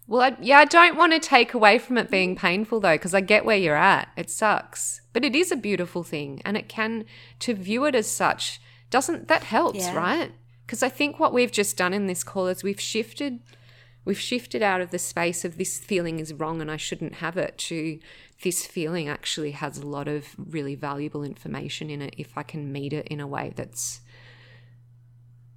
Well, 0.08 0.22
I, 0.22 0.38
yeah, 0.42 0.60
I 0.60 0.66
don't 0.66 0.96
want 0.96 1.12
to 1.14 1.20
take 1.20 1.54
away 1.54 1.78
from 1.80 1.98
it 1.98 2.10
being 2.10 2.36
painful 2.36 2.80
though, 2.80 2.96
because 2.96 3.14
I 3.14 3.22
get 3.22 3.46
where 3.46 3.58
you're 3.58 3.76
at. 3.76 4.08
It 4.16 4.30
sucks, 4.30 5.02
but 5.12 5.26
it 5.26 5.36
is 5.36 5.52
a 5.52 5.58
beautiful 5.58 6.04
thing, 6.04 6.42
and 6.46 6.56
it 6.56 6.70
can 6.70 7.06
to 7.40 7.54
view 7.54 7.86
it 7.86 7.96
as 7.96 8.10
such 8.10 8.62
doesn't 8.90 9.28
that 9.28 9.44
helps, 9.44 9.80
yeah. 9.80 9.96
right? 9.96 10.32
Because 10.66 10.84
I 10.84 10.90
think 10.90 11.20
what 11.20 11.34
we've 11.34 11.52
just 11.52 11.78
done 11.78 11.94
in 11.94 12.08
this 12.08 12.24
call 12.24 12.48
is 12.48 12.64
we've 12.64 12.80
shifted, 12.80 13.40
we've 14.06 14.20
shifted 14.20 14.62
out 14.62 14.82
of 14.82 14.92
the 14.92 15.00
space 15.00 15.46
of 15.46 15.58
this 15.58 15.78
feeling 15.78 16.20
is 16.20 16.34
wrong 16.34 16.62
and 16.62 16.72
I 16.72 16.78
shouldn't 16.78 17.16
have 17.16 17.38
it 17.38 17.58
to 17.60 18.00
this 18.44 18.66
feeling 18.66 19.08
actually 19.08 19.52
has 19.52 19.78
a 19.78 19.88
lot 19.88 20.08
of 20.08 20.36
really 20.38 20.76
valuable 20.76 21.24
information 21.24 21.90
in 21.90 22.02
it 22.02 22.14
if 22.18 22.38
I 22.38 22.44
can 22.44 22.72
meet 22.72 22.94
it 22.94 23.08
in 23.08 23.20
a 23.20 23.28
way 23.28 23.52
that's 23.56 24.02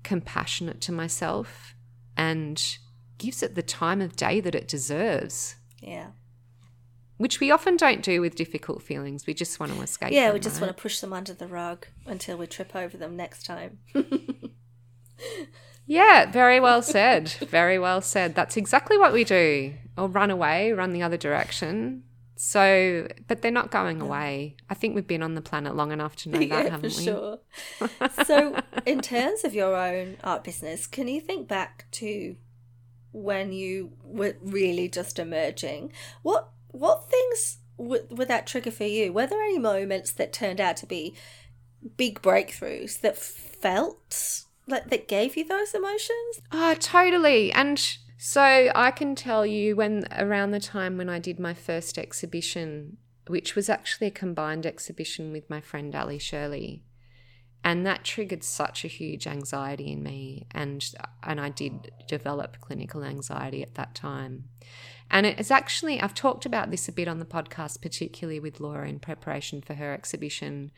compassionate 0.02 0.80
to 0.82 0.92
myself 0.92 1.74
and 2.16 2.78
gives 3.20 3.42
it 3.42 3.54
the 3.54 3.62
time 3.62 4.00
of 4.00 4.16
day 4.16 4.40
that 4.40 4.56
it 4.56 4.66
deserves. 4.66 5.54
Yeah. 5.80 6.09
Which 7.18 7.38
we 7.38 7.50
often 7.50 7.76
don't 7.76 8.02
do 8.02 8.20
with 8.20 8.35
difficult 8.35 8.83
feelings. 8.83 9.26
We 9.26 9.35
just 9.35 9.61
want 9.61 9.72
to 9.74 9.80
escape. 9.83 10.11
Yeah, 10.11 10.28
them, 10.28 10.35
we 10.35 10.40
just 10.40 10.56
right? 10.56 10.62
want 10.62 10.76
to 10.76 10.83
push 10.83 11.00
them 11.00 11.12
under 11.12 11.35
the 11.35 11.46
rug 11.46 11.87
until 12.06 12.38
we 12.38 12.46
trip 12.46 12.74
over 12.74 12.96
them 12.96 13.14
next 13.14 13.44
time. 13.44 13.78
yeah, 15.87 16.30
very 16.30 16.59
well 16.59 16.80
said. 16.80 17.28
Very 17.28 17.78
well 17.78 18.00
said. 18.00 18.35
That's 18.35 18.56
exactly 18.56 18.96
what 18.96 19.12
we 19.12 19.22
do. 19.22 19.74
Or 19.98 20.09
run 20.09 20.30
away, 20.30 20.72
run 20.72 20.92
the 20.92 21.02
other 21.02 21.18
direction. 21.18 22.04
So, 22.37 23.06
but 23.28 23.42
they're 23.42 23.50
not 23.50 23.70
going 23.70 24.00
away. 24.00 24.56
I 24.70 24.74
think 24.74 24.94
we've 24.94 25.06
been 25.06 25.22
on 25.22 25.35
the 25.35 25.42
planet 25.42 25.76
long 25.76 25.92
enough 25.92 26.16
to 26.16 26.28
know 26.30 26.38
that, 26.38 26.48
yeah, 26.48 26.70
haven't 26.70 26.94
for 26.94 27.00
we? 27.00 27.04
Sure. 27.04 27.38
so, 28.24 28.59
in 28.87 29.02
terms 29.02 29.44
of 29.44 29.52
your 29.52 29.76
own 29.76 30.16
art 30.24 30.42
business, 30.42 30.87
can 30.87 31.06
you 31.06 31.20
think 31.20 31.48
back 31.48 31.85
to 31.90 32.37
when 33.12 33.53
you 33.53 33.92
were 34.05 34.37
really 34.40 34.88
just 34.88 35.18
emerging. 35.18 35.92
What 36.23 36.51
what 36.68 37.11
things 37.11 37.59
would, 37.77 38.07
would 38.16 38.29
that 38.29 38.46
trigger 38.46 38.70
for 38.70 38.85
you? 38.85 39.12
Were 39.12 39.27
there 39.27 39.42
any 39.42 39.59
moments 39.59 40.12
that 40.12 40.33
turned 40.33 40.61
out 40.61 40.77
to 40.79 40.87
be 40.87 41.14
big 41.96 42.20
breakthroughs 42.23 43.01
that 43.01 43.16
felt 43.16 44.44
like 44.66 44.90
that 44.90 45.09
gave 45.09 45.37
you 45.37 45.44
those 45.44 45.75
emotions? 45.75 46.40
Oh, 46.53 46.75
totally. 46.79 47.53
And 47.53 47.83
so 48.18 48.70
I 48.75 48.90
can 48.90 49.14
tell 49.14 49.46
you 49.46 49.77
when 49.77 50.05
around 50.16 50.51
the 50.51 50.61
time 50.61 50.99
when 50.99 51.09
I 51.09 51.18
did 51.18 51.40
my 51.40 51.55
first 51.55 51.99
exhibition, 51.99 52.99
which 53.27 53.57
was 53.57 53.68
actually 53.68 54.09
a 54.09 54.12
combined 54.12 54.66
exhibition 54.66 55.33
with 55.33 55.49
my 55.49 55.61
friend 55.61 55.94
Ali 55.94 56.18
Shirley 56.18 56.85
and 57.62 57.85
that 57.87 58.05
triggered 58.05 58.42
such 58.42 58.85
a 58.85 58.88
huge 58.88 59.27
anxiety 59.27 59.92
in 59.92 60.03
me 60.03 60.46
and 60.53 60.94
and 61.23 61.40
I 61.40 61.51
did 61.51 61.92
develop 62.09 62.61
clinical 62.61 63.05
anxiety 63.05 63.62
at 63.62 63.75
that 63.75 63.94
time. 63.94 64.44
And 65.11 65.27
it's 65.27 65.51
actually 65.51 66.01
I've 66.01 66.14
talked 66.14 66.46
about 66.46 66.70
this 66.70 66.88
a 66.88 66.92
bit 66.92 67.09
on 67.09 67.18
the 67.18 67.25
podcast 67.25 67.83
particularly 67.83 68.40
with 68.40 68.61
Laura 68.61 68.88
in 68.88 68.99
preparation 68.99 69.61
for 69.61 69.75
her 69.75 69.92
exhibition. 69.92 70.70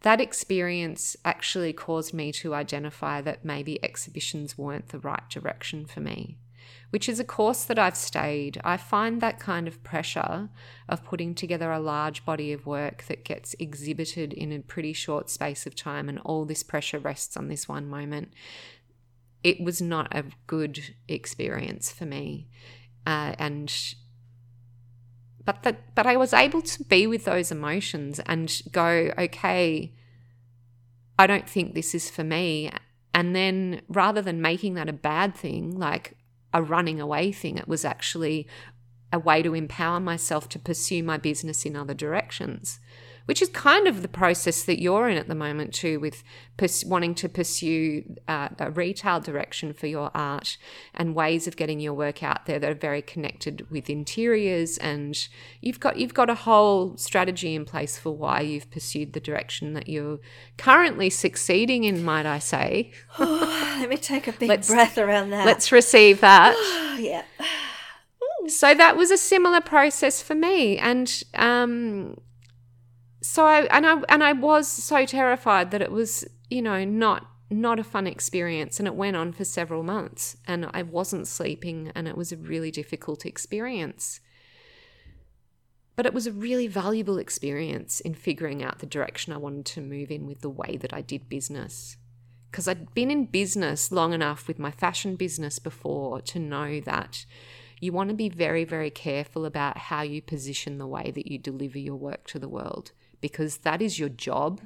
That 0.00 0.20
experience 0.20 1.16
actually 1.24 1.72
caused 1.72 2.12
me 2.12 2.30
to 2.32 2.54
identify 2.54 3.20
that 3.22 3.44
maybe 3.44 3.82
exhibitions 3.82 4.58
weren't 4.58 4.88
the 4.88 4.98
right 4.98 5.28
direction 5.30 5.86
for 5.86 6.00
me 6.00 6.36
which 6.94 7.08
is 7.08 7.18
a 7.18 7.24
course 7.24 7.64
that 7.64 7.76
I've 7.76 7.96
stayed. 7.96 8.60
I 8.62 8.76
find 8.76 9.20
that 9.20 9.40
kind 9.40 9.66
of 9.66 9.82
pressure 9.82 10.48
of 10.88 11.02
putting 11.02 11.34
together 11.34 11.72
a 11.72 11.80
large 11.80 12.24
body 12.24 12.52
of 12.52 12.66
work 12.66 13.02
that 13.08 13.24
gets 13.24 13.56
exhibited 13.58 14.32
in 14.32 14.52
a 14.52 14.60
pretty 14.60 14.92
short 14.92 15.28
space 15.28 15.66
of 15.66 15.74
time 15.74 16.08
and 16.08 16.20
all 16.20 16.44
this 16.44 16.62
pressure 16.62 17.00
rests 17.00 17.36
on 17.36 17.48
this 17.48 17.68
one 17.68 17.88
moment. 17.88 18.28
It 19.42 19.60
was 19.60 19.82
not 19.82 20.06
a 20.16 20.26
good 20.46 20.94
experience 21.08 21.90
for 21.90 22.06
me. 22.06 22.46
Uh, 23.04 23.34
and 23.40 23.74
but 25.44 25.64
that 25.64 25.96
but 25.96 26.06
I 26.06 26.16
was 26.16 26.32
able 26.32 26.62
to 26.62 26.84
be 26.84 27.08
with 27.08 27.24
those 27.24 27.50
emotions 27.50 28.20
and 28.20 28.62
go, 28.70 29.12
okay, 29.18 29.92
I 31.18 31.26
don't 31.26 31.48
think 31.50 31.74
this 31.74 31.92
is 31.92 32.08
for 32.08 32.22
me. 32.22 32.70
And 33.12 33.34
then 33.34 33.82
rather 33.88 34.22
than 34.22 34.40
making 34.40 34.74
that 34.74 34.88
a 34.88 34.92
bad 34.92 35.34
thing, 35.34 35.76
like 35.76 36.16
a 36.54 36.62
running 36.62 37.00
away 37.00 37.32
thing. 37.32 37.58
It 37.58 37.68
was 37.68 37.84
actually 37.84 38.46
a 39.12 39.18
way 39.18 39.42
to 39.42 39.54
empower 39.54 40.00
myself 40.00 40.48
to 40.50 40.58
pursue 40.58 41.02
my 41.02 41.18
business 41.18 41.66
in 41.66 41.76
other 41.76 41.94
directions, 41.94 42.80
which 43.26 43.40
is 43.40 43.48
kind 43.48 43.86
of 43.86 44.02
the 44.02 44.08
process 44.08 44.64
that 44.64 44.80
you're 44.80 45.08
in 45.08 45.16
at 45.16 45.28
the 45.28 45.34
moment 45.34 45.72
too, 45.72 45.98
with 46.00 46.22
pers- 46.56 46.84
wanting 46.84 47.14
to 47.14 47.28
pursue 47.28 48.16
uh, 48.28 48.48
a 48.58 48.70
retail 48.70 49.20
direction 49.20 49.72
for 49.72 49.86
your 49.86 50.10
art 50.14 50.56
and 50.94 51.14
ways 51.14 51.46
of 51.46 51.56
getting 51.56 51.80
your 51.80 51.94
work 51.94 52.22
out 52.22 52.46
there 52.46 52.58
that 52.58 52.70
are 52.70 52.74
very 52.74 53.02
connected 53.02 53.68
with 53.70 53.88
interiors. 53.88 54.78
And 54.78 55.16
you've 55.60 55.80
got 55.80 55.98
you've 55.98 56.14
got 56.14 56.30
a 56.30 56.34
whole 56.34 56.96
strategy 56.96 57.54
in 57.54 57.64
place 57.64 57.98
for 57.98 58.10
why 58.10 58.40
you've 58.40 58.70
pursued 58.70 59.12
the 59.12 59.20
direction 59.20 59.72
that 59.74 59.88
you're 59.88 60.18
currently 60.56 61.10
succeeding 61.10 61.84
in, 61.84 62.04
might 62.04 62.26
I 62.26 62.38
say? 62.38 62.92
Let 63.18 63.88
me 63.88 63.96
take 63.96 64.28
a 64.28 64.32
big 64.32 64.48
let's, 64.48 64.68
breath 64.68 64.98
around 64.98 65.30
that. 65.30 65.46
Let's 65.46 65.72
receive 65.72 66.20
that. 66.20 66.54
yeah 67.00 67.24
so 68.48 68.74
that 68.74 68.96
was 68.96 69.10
a 69.10 69.16
similar 69.16 69.60
process 69.60 70.22
for 70.22 70.34
me 70.34 70.78
and 70.78 71.22
um, 71.34 72.16
so 73.24 73.46
I 73.46 73.62
and 73.62 73.86
I 73.86 74.02
and 74.08 74.22
I 74.22 74.32
was 74.32 74.68
so 74.68 75.06
terrified 75.06 75.70
that 75.70 75.80
it 75.82 75.90
was, 75.90 76.26
you 76.50 76.60
know, 76.62 76.84
not 76.84 77.26
not 77.50 77.78
a 77.78 77.84
fun 77.84 78.06
experience 78.06 78.78
and 78.78 78.86
it 78.86 78.94
went 78.94 79.16
on 79.16 79.32
for 79.32 79.44
several 79.44 79.82
months 79.82 80.36
and 80.46 80.68
I 80.74 80.82
wasn't 80.82 81.26
sleeping 81.26 81.90
and 81.94 82.06
it 82.08 82.16
was 82.16 82.32
a 82.32 82.36
really 82.36 82.70
difficult 82.70 83.24
experience. 83.24 84.20
but 85.96 86.06
it 86.06 86.14
was 86.14 86.26
a 86.26 86.32
really 86.32 86.66
valuable 86.66 87.18
experience 87.18 88.00
in 88.00 88.14
figuring 88.14 88.62
out 88.62 88.80
the 88.80 88.86
direction 88.86 89.32
I 89.32 89.36
wanted 89.36 89.64
to 89.66 89.80
move 89.80 90.10
in 90.10 90.26
with 90.26 90.40
the 90.40 90.50
way 90.50 90.76
that 90.76 90.92
I 90.92 91.00
did 91.00 91.28
business. 91.28 91.96
Because 92.50 92.66
I'd 92.68 92.94
been 92.94 93.10
in 93.10 93.26
business 93.26 93.92
long 93.92 94.12
enough 94.12 94.48
with 94.48 94.58
my 94.58 94.70
fashion 94.70 95.16
business 95.16 95.58
before 95.58 96.20
to 96.22 96.38
know 96.38 96.80
that 96.80 97.24
you 97.80 97.92
want 97.92 98.10
to 98.10 98.14
be 98.14 98.28
very, 98.28 98.64
very 98.64 98.90
careful 98.90 99.44
about 99.44 99.78
how 99.78 100.02
you 100.02 100.22
position 100.22 100.78
the 100.78 100.86
way 100.86 101.12
that 101.14 101.26
you 101.30 101.38
deliver 101.38 101.78
your 101.78 101.96
work 101.96 102.26
to 102.28 102.38
the 102.38 102.48
world 102.48 102.92
because 103.24 103.56
that 103.68 103.80
is 103.80 103.98
your 103.98 104.10
job 104.10 104.60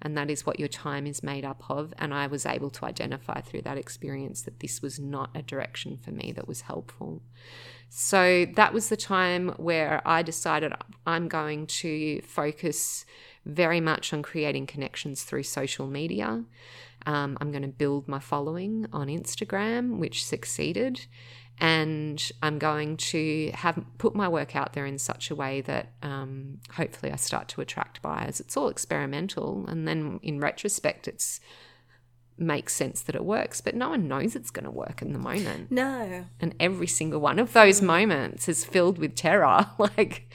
and 0.00 0.16
that 0.16 0.30
is 0.30 0.46
what 0.46 0.58
your 0.58 0.68
time 0.68 1.06
is 1.06 1.22
made 1.22 1.44
up 1.44 1.62
of. 1.68 1.92
And 1.98 2.14
I 2.14 2.28
was 2.28 2.46
able 2.46 2.70
to 2.70 2.86
identify 2.86 3.42
through 3.42 3.60
that 3.60 3.76
experience 3.76 4.40
that 4.44 4.60
this 4.60 4.80
was 4.80 4.98
not 4.98 5.28
a 5.34 5.42
direction 5.42 5.98
for 5.98 6.10
me 6.10 6.32
that 6.32 6.48
was 6.48 6.62
helpful. 6.62 7.20
So 7.90 8.46
that 8.56 8.72
was 8.72 8.88
the 8.88 8.96
time 8.96 9.50
where 9.58 10.00
I 10.08 10.22
decided 10.22 10.72
I'm 11.06 11.28
going 11.28 11.66
to 11.82 12.22
focus 12.22 13.04
very 13.44 13.82
much 13.82 14.14
on 14.14 14.22
creating 14.22 14.66
connections 14.66 15.22
through 15.22 15.42
social 15.42 15.86
media. 15.86 16.42
Um, 17.04 17.36
I'm 17.38 17.50
going 17.50 17.60
to 17.60 17.68
build 17.68 18.08
my 18.08 18.18
following 18.18 18.86
on 18.94 19.08
Instagram, 19.08 19.98
which 19.98 20.24
succeeded 20.24 21.06
and 21.60 22.32
I'm 22.42 22.58
going 22.58 22.96
to 22.96 23.50
have 23.52 23.78
put 23.98 24.14
my 24.14 24.28
work 24.28 24.56
out 24.56 24.72
there 24.72 24.86
in 24.86 24.98
such 24.98 25.30
a 25.30 25.34
way 25.34 25.60
that 25.62 25.92
um, 26.02 26.58
hopefully 26.72 27.12
I 27.12 27.16
start 27.16 27.48
to 27.48 27.60
attract 27.60 28.00
buyers. 28.00 28.40
It's 28.40 28.56
all 28.56 28.68
experimental, 28.68 29.66
and 29.68 29.86
then 29.86 30.20
in 30.22 30.40
retrospect, 30.40 31.06
it's 31.06 31.40
makes 32.38 32.72
sense 32.72 33.02
that 33.02 33.14
it 33.14 33.22
works, 33.22 33.60
but 33.60 33.74
no 33.74 33.90
one 33.90 34.08
knows 34.08 34.34
it's 34.34 34.50
going 34.50 34.64
to 34.64 34.70
work 34.70 35.02
in 35.02 35.12
the 35.12 35.18
moment. 35.18 35.70
No, 35.70 36.24
and 36.40 36.54
every 36.58 36.86
single 36.86 37.20
one 37.20 37.38
of 37.38 37.52
those 37.52 37.82
moments 37.82 38.48
is 38.48 38.64
filled 38.64 38.96
with 38.96 39.14
terror, 39.14 39.66
like, 39.78 40.30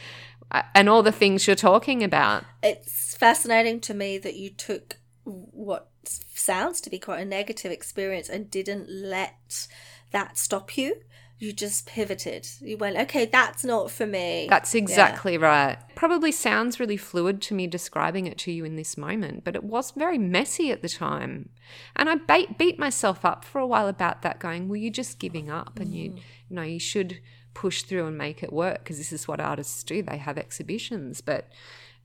and 0.75 0.87
all 0.87 1.01
the 1.01 1.11
things 1.11 1.47
you're 1.47 1.55
talking 1.55 2.03
about. 2.03 2.43
It's 2.61 3.15
fascinating 3.15 3.79
to 3.81 3.95
me 3.95 4.19
that 4.19 4.35
you 4.35 4.51
took 4.51 4.97
what 5.23 5.89
sounds 6.05 6.79
to 6.81 6.91
be 6.91 6.99
quite 6.99 7.19
a 7.19 7.25
negative 7.25 7.71
experience 7.71 8.29
and 8.29 8.51
didn't 8.51 8.87
let 8.87 9.67
that 10.11 10.37
stop 10.37 10.77
you 10.77 11.01
you 11.37 11.51
just 11.51 11.85
pivoted. 11.85 12.47
You 12.61 12.77
went, 12.77 12.97
okay, 12.97 13.25
that's 13.25 13.65
not 13.65 13.91
for 13.91 14.05
me. 14.05 14.47
That's 14.49 14.73
exactly 14.73 15.33
yeah. 15.33 15.45
right. 15.45 15.77
Probably 15.95 16.31
sounds 16.31 16.79
really 16.79 16.97
fluid 16.97 17.41
to 17.43 17.53
me 17.53 17.67
describing 17.67 18.25
it 18.25 18.37
to 18.39 18.51
you 18.51 18.63
in 18.63 18.77
this 18.77 18.97
moment, 18.97 19.43
but 19.43 19.55
it 19.55 19.63
was 19.63 19.91
very 19.91 20.17
messy 20.17 20.71
at 20.71 20.81
the 20.81 20.87
time. 20.87 21.49
And 21.95 22.09
I 22.09 22.15
bait, 22.15 22.57
beat 22.57 22.79
myself 22.79 23.25
up 23.25 23.43
for 23.43 23.59
a 23.59 23.67
while 23.67 23.89
about 23.89 24.21
that, 24.21 24.39
going, 24.39 24.69
well, 24.69 24.77
you're 24.77 24.91
just 24.91 25.19
giving 25.19 25.49
up 25.49 25.79
and 25.79 25.93
you, 25.93 26.11
mm. 26.11 26.15
you 26.49 26.55
know, 26.55 26.61
you 26.61 26.79
should 26.79 27.19
push 27.53 27.83
through 27.83 28.07
and 28.07 28.17
make 28.17 28.41
it 28.41 28.53
work 28.53 28.79
because 28.79 28.97
this 28.97 29.11
is 29.11 29.27
what 29.27 29.41
artists 29.41 29.83
do. 29.83 30.01
They 30.01 30.17
have 30.17 30.37
exhibitions. 30.37 31.19
But, 31.19 31.49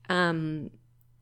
um, 0.09 0.71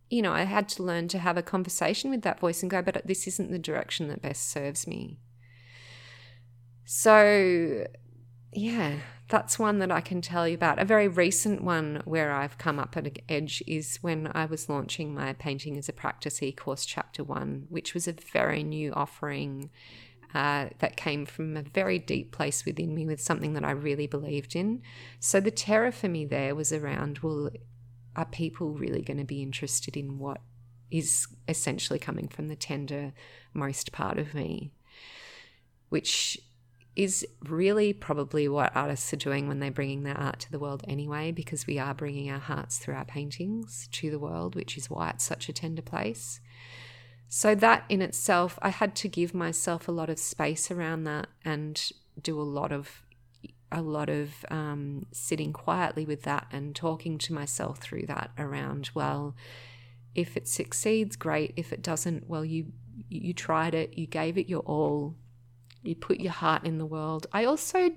you 0.09 0.23
know, 0.23 0.33
I 0.33 0.43
had 0.43 0.67
to 0.69 0.83
learn 0.83 1.09
to 1.09 1.19
have 1.19 1.37
a 1.37 1.43
conversation 1.43 2.09
with 2.09 2.23
that 2.23 2.39
voice 2.39 2.63
and 2.63 2.71
go, 2.71 2.81
but 2.81 3.05
this 3.05 3.27
isn't 3.27 3.51
the 3.51 3.59
direction 3.59 4.07
that 4.07 4.23
best 4.23 4.49
serves 4.49 4.87
me. 4.87 5.19
So, 6.91 7.85
yeah, 8.51 8.95
that's 9.27 9.59
one 9.59 9.77
that 9.77 9.91
I 9.91 10.01
can 10.01 10.21
tell 10.21 10.47
you 10.47 10.55
about. 10.55 10.79
A 10.79 10.85
very 10.85 11.07
recent 11.07 11.63
one 11.63 12.01
where 12.03 12.31
I've 12.31 12.57
come 12.57 12.79
up 12.79 12.97
at 12.97 13.05
an 13.05 13.13
edge 13.29 13.61
is 13.67 13.99
when 14.01 14.31
I 14.33 14.45
was 14.45 14.69
launching 14.69 15.13
my 15.13 15.33
Painting 15.33 15.77
as 15.77 15.87
a 15.87 15.93
Practice 15.93 16.41
e 16.41 16.51
course, 16.51 16.85
Chapter 16.85 17.23
One, 17.23 17.67
which 17.69 17.93
was 17.93 18.07
a 18.07 18.13
very 18.33 18.63
new 18.63 18.91
offering 18.93 19.69
uh, 20.33 20.69
that 20.79 20.97
came 20.97 21.27
from 21.27 21.55
a 21.55 21.61
very 21.61 21.99
deep 21.99 22.31
place 22.31 22.65
within 22.65 22.95
me 22.95 23.05
with 23.05 23.21
something 23.21 23.53
that 23.53 23.63
I 23.63 23.69
really 23.69 24.07
believed 24.07 24.55
in. 24.55 24.81
So 25.19 25.39
the 25.39 25.51
terror 25.51 25.91
for 25.91 26.07
me 26.07 26.25
there 26.25 26.55
was 26.55 26.73
around 26.73 27.19
well, 27.19 27.51
are 28.15 28.25
people 28.25 28.71
really 28.71 29.03
going 29.03 29.19
to 29.19 29.25
be 29.25 29.43
interested 29.43 29.95
in 29.95 30.17
what 30.17 30.41
is 30.89 31.27
essentially 31.47 31.99
coming 31.99 32.27
from 32.27 32.47
the 32.47 32.55
tender 32.55 33.13
most 33.53 33.91
part 33.91 34.17
of 34.17 34.33
me? 34.33 34.71
Which 35.89 36.39
is 36.99 37.25
really 37.47 37.93
probably 37.93 38.49
what 38.49 38.75
artists 38.75 39.13
are 39.13 39.15
doing 39.15 39.47
when 39.47 39.61
they're 39.61 39.71
bringing 39.71 40.03
their 40.03 40.17
art 40.17 40.37
to 40.37 40.51
the 40.51 40.59
world 40.59 40.83
anyway, 40.85 41.31
because 41.31 41.65
we 41.65 41.79
are 41.79 41.93
bringing 41.93 42.29
our 42.29 42.39
hearts 42.39 42.77
through 42.77 42.93
our 42.93 43.05
paintings 43.05 43.87
to 43.93 44.11
the 44.11 44.19
world, 44.19 44.53
which 44.53 44.77
is 44.77 44.89
why 44.89 45.11
it's 45.11 45.23
such 45.23 45.47
a 45.47 45.53
tender 45.53 45.81
place. 45.81 46.41
So, 47.29 47.55
that 47.55 47.85
in 47.87 48.01
itself, 48.01 48.59
I 48.61 48.67
had 48.67 48.95
to 48.95 49.07
give 49.07 49.33
myself 49.33 49.87
a 49.87 49.93
lot 49.93 50.09
of 50.09 50.19
space 50.19 50.69
around 50.69 51.05
that 51.05 51.27
and 51.45 51.81
do 52.21 52.37
a 52.37 52.43
lot 52.43 52.73
of 52.73 53.01
a 53.71 53.81
lot 53.81 54.09
of 54.09 54.45
um, 54.51 55.05
sitting 55.13 55.53
quietly 55.53 56.03
with 56.03 56.23
that 56.23 56.47
and 56.51 56.75
talking 56.75 57.17
to 57.19 57.33
myself 57.33 57.77
through 57.77 58.07
that 58.07 58.31
around 58.37 58.89
well 58.95 59.35
if 60.15 60.35
it 60.35 60.47
succeeds 60.47 61.15
great 61.15 61.53
if 61.55 61.71
it 61.71 61.83
doesn't 61.83 62.27
well 62.27 62.43
you 62.43 62.65
you 63.09 63.31
tried 63.31 63.75
it 63.75 63.95
you 63.95 64.07
gave 64.07 64.39
it 64.39 64.49
your 64.49 64.61
all 64.61 65.15
you 65.83 65.95
put 65.95 66.19
your 66.19 66.31
heart 66.31 66.65
in 66.65 66.77
the 66.77 66.85
world. 66.85 67.27
I 67.31 67.45
also, 67.45 67.91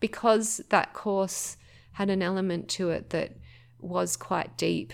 because 0.00 0.60
that 0.68 0.92
course 0.92 1.56
had 1.92 2.10
an 2.10 2.22
element 2.22 2.68
to 2.68 2.90
it 2.90 3.10
that 3.10 3.36
was 3.78 4.16
quite 4.16 4.56
deep, 4.56 4.92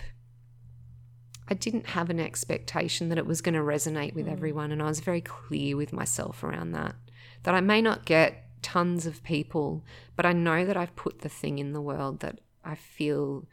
I 1.48 1.54
didn't 1.54 1.86
have 1.88 2.10
an 2.10 2.20
expectation 2.20 3.08
that 3.08 3.18
it 3.18 3.26
was 3.26 3.40
going 3.40 3.54
to 3.54 3.60
resonate 3.60 4.14
with 4.14 4.26
mm. 4.26 4.32
everyone. 4.32 4.70
And 4.70 4.82
I 4.82 4.86
was 4.86 5.00
very 5.00 5.20
clear 5.20 5.76
with 5.76 5.92
myself 5.92 6.44
around 6.44 6.72
that. 6.72 6.94
That 7.42 7.54
I 7.54 7.60
may 7.60 7.82
not 7.82 8.04
get 8.04 8.44
tons 8.62 9.06
of 9.06 9.22
people, 9.24 9.84
but 10.14 10.26
I 10.26 10.32
know 10.32 10.64
that 10.64 10.76
I've 10.76 10.94
put 10.94 11.20
the 11.20 11.28
thing 11.28 11.58
in 11.58 11.72
the 11.72 11.80
world 11.80 12.20
that 12.20 12.40
I 12.64 12.74
feel 12.74 13.46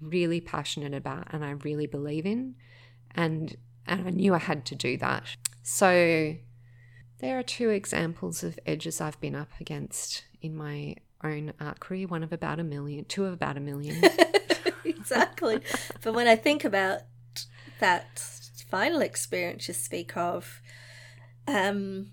really 0.00 0.40
passionate 0.40 0.94
about 0.94 1.28
and 1.32 1.44
I 1.44 1.50
really 1.50 1.86
believe 1.86 2.26
in. 2.26 2.56
And 3.14 3.56
and 3.86 4.06
I 4.06 4.10
knew 4.10 4.34
I 4.34 4.38
had 4.38 4.64
to 4.66 4.74
do 4.74 4.96
that. 4.98 5.22
So 5.62 6.34
there 7.18 7.38
are 7.38 7.42
two 7.42 7.70
examples 7.70 8.42
of 8.42 8.58
edges 8.66 9.00
I've 9.00 9.20
been 9.20 9.34
up 9.34 9.48
against 9.60 10.24
in 10.42 10.56
my 10.56 10.96
own 11.24 11.52
art 11.60 11.80
career 11.80 12.06
one 12.06 12.22
of 12.22 12.32
about 12.32 12.60
a 12.60 12.64
million, 12.64 13.04
two 13.04 13.24
of 13.24 13.32
about 13.32 13.56
a 13.56 13.60
million. 13.60 14.02
exactly. 14.84 15.60
but 16.02 16.14
when 16.14 16.28
I 16.28 16.36
think 16.36 16.64
about 16.64 17.00
that 17.80 18.18
final 18.70 19.00
experience 19.00 19.68
you 19.68 19.74
speak 19.74 20.16
of, 20.16 20.60
um, 21.48 22.12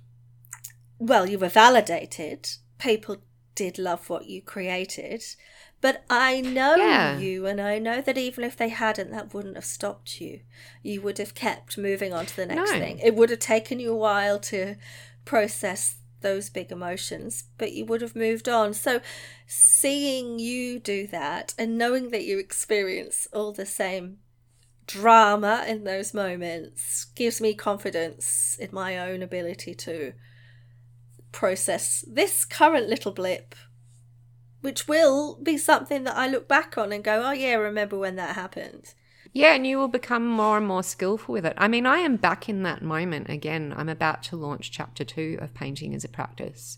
well, 1.00 1.28
you 1.28 1.38
were 1.38 1.50
validated. 1.50 2.50
People 2.78 3.18
did 3.56 3.78
love 3.78 4.10
what 4.10 4.26
you 4.26 4.42
created. 4.42 5.24
But 5.84 6.06
I 6.10 6.40
know 6.40 6.78
yeah. 6.78 7.18
you, 7.18 7.46
and 7.46 7.60
I 7.60 7.78
know 7.78 8.00
that 8.00 8.18
even 8.18 8.46
if 8.46 8.56
they 8.56 8.70
hadn't, 8.70 9.12
that 9.12 9.34
wouldn't 9.34 9.56
have 9.56 9.66
stopped 9.66 10.22
you. 10.22 10.40
You 10.82 11.02
would 11.02 11.18
have 11.18 11.36
kept 11.36 11.78
moving 11.78 12.14
on 12.14 12.26
to 12.26 12.36
the 12.38 12.46
next 12.46 12.72
no. 12.72 12.80
thing. 12.80 13.00
It 13.00 13.16
would 13.16 13.30
have 13.30 13.40
taken 13.40 13.82
you 13.82 13.92
a 13.92 13.98
while 13.98 14.40
to 14.40 14.78
process 15.26 15.98
those 16.22 16.50
big 16.50 16.72
emotions, 16.72 17.44
but 17.58 17.74
you 17.74 17.84
would 17.84 18.00
have 18.00 18.16
moved 18.16 18.48
on. 18.48 18.74
So, 18.74 19.02
seeing 19.46 20.40
you 20.40 20.80
do 20.80 21.06
that 21.08 21.54
and 21.58 21.78
knowing 21.78 22.12
that 22.12 22.24
you 22.24 22.40
experience 22.40 23.28
all 23.34 23.52
the 23.52 23.66
same 23.66 24.20
drama 24.88 25.66
in 25.68 25.84
those 25.84 26.14
moments 26.14 27.08
gives 27.14 27.42
me 27.42 27.54
confidence 27.54 28.56
in 28.58 28.70
my 28.72 28.98
own 28.98 29.22
ability 29.22 29.76
to 29.76 30.14
process 31.34 32.06
this 32.08 32.46
current 32.46 32.88
little 32.88 33.12
blip 33.12 33.54
which 34.64 34.88
will 34.88 35.36
be 35.44 35.58
something 35.58 36.06
that 36.06 36.16
I 36.16 36.26
look 36.28 36.48
back 36.48 36.78
on 36.78 36.94
and 36.94 37.04
go, 37.04 37.22
oh, 37.26 37.32
yeah, 37.32 37.56
remember 37.56 37.98
when 37.98 38.16
that 38.16 38.36
happened. 38.36 38.94
Yeah, 39.34 39.56
and 39.56 39.68
you 39.68 39.78
will 39.78 39.90
become 39.90 40.26
more 40.26 40.58
and 40.58 40.66
more 40.66 40.84
skillful 40.84 41.34
with 41.34 41.46
it. 41.46 41.54
I 41.58 41.68
mean, 41.68 41.86
I 41.86 41.98
am 41.98 42.16
back 42.16 42.48
in 42.48 42.64
that 42.64 42.82
moment 42.82 43.30
again. 43.30 43.74
I'm 43.76 43.90
about 43.90 44.24
to 44.24 44.38
launch 44.38 44.72
chapter 44.72 45.04
two 45.04 45.38
of 45.42 45.54
Painting 45.54 45.94
as 45.94 46.06
a 46.06 46.08
Practice. 46.08 46.78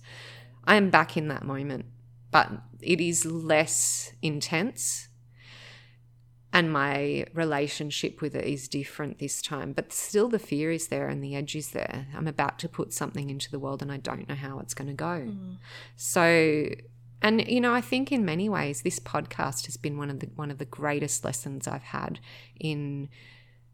I 0.64 0.76
am 0.76 0.90
back 0.90 1.16
in 1.16 1.28
that 1.28 1.44
moment, 1.44 1.86
but 2.32 2.50
it 2.82 3.00
is 3.00 3.24
less 3.24 4.14
intense. 4.24 5.10
And 6.52 6.72
my 6.72 7.26
relationship 7.34 8.20
with 8.22 8.34
it 8.34 8.46
is 8.46 8.68
different 8.68 9.20
this 9.20 9.42
time, 9.44 9.74
but 9.74 9.94
still 9.94 10.30
the 10.30 10.40
fear 10.40 10.72
is 10.72 10.88
there 10.88 11.08
and 11.08 11.22
the 11.22 11.36
edge 11.36 11.56
is 11.56 11.72
there. 11.72 12.08
I'm 12.16 12.28
about 12.28 12.58
to 12.60 12.70
put 12.70 12.94
something 12.94 13.30
into 13.30 13.52
the 13.52 13.60
world 13.60 13.82
and 13.84 13.92
I 13.92 13.98
don't 13.98 14.28
know 14.28 14.36
how 14.36 14.60
it's 14.60 14.74
going 14.74 14.88
to 14.88 14.94
go. 14.94 15.28
Mm. 15.28 15.58
So 15.98 16.70
and 17.26 17.48
you 17.48 17.60
know, 17.60 17.74
I 17.74 17.82
think 17.82 18.12
in 18.12 18.24
many 18.24 18.50
ways 18.50 18.84
this 18.84 19.00
podcast 19.00 19.66
has 19.66 19.78
been 19.78 19.98
one 19.98 20.12
of 20.12 20.20
the 20.20 20.28
one 20.36 20.52
of 20.52 20.60
the 20.60 20.66
greatest 20.66 21.26
lessons 21.26 21.68
I've 21.68 21.82
had 21.82 22.20
in 22.60 23.10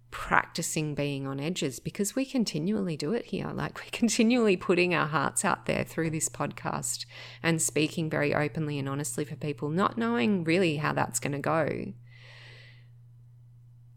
practicing 0.10 0.96
being 0.96 1.28
on 1.28 1.38
edges 1.42 1.82
because 1.82 2.16
we 2.16 2.24
continually 2.24 2.96
do 2.96 3.12
it 3.12 3.26
here. 3.26 3.52
Like 3.54 3.78
we're 3.84 3.92
continually 3.92 4.56
putting 4.56 4.96
our 4.96 5.06
hearts 5.06 5.44
out 5.44 5.66
there 5.66 5.84
through 5.84 6.12
this 6.12 6.30
podcast 6.30 7.06
and 7.44 7.62
speaking 7.62 8.10
very 8.10 8.34
openly 8.34 8.80
and 8.80 8.88
honestly 8.88 9.26
for 9.26 9.36
people, 9.36 9.68
not 9.68 9.98
knowing 9.98 10.46
really 10.46 10.78
how 10.78 10.94
that's 10.94 11.20
going 11.20 11.34
to 11.34 11.40
go. 11.40 11.92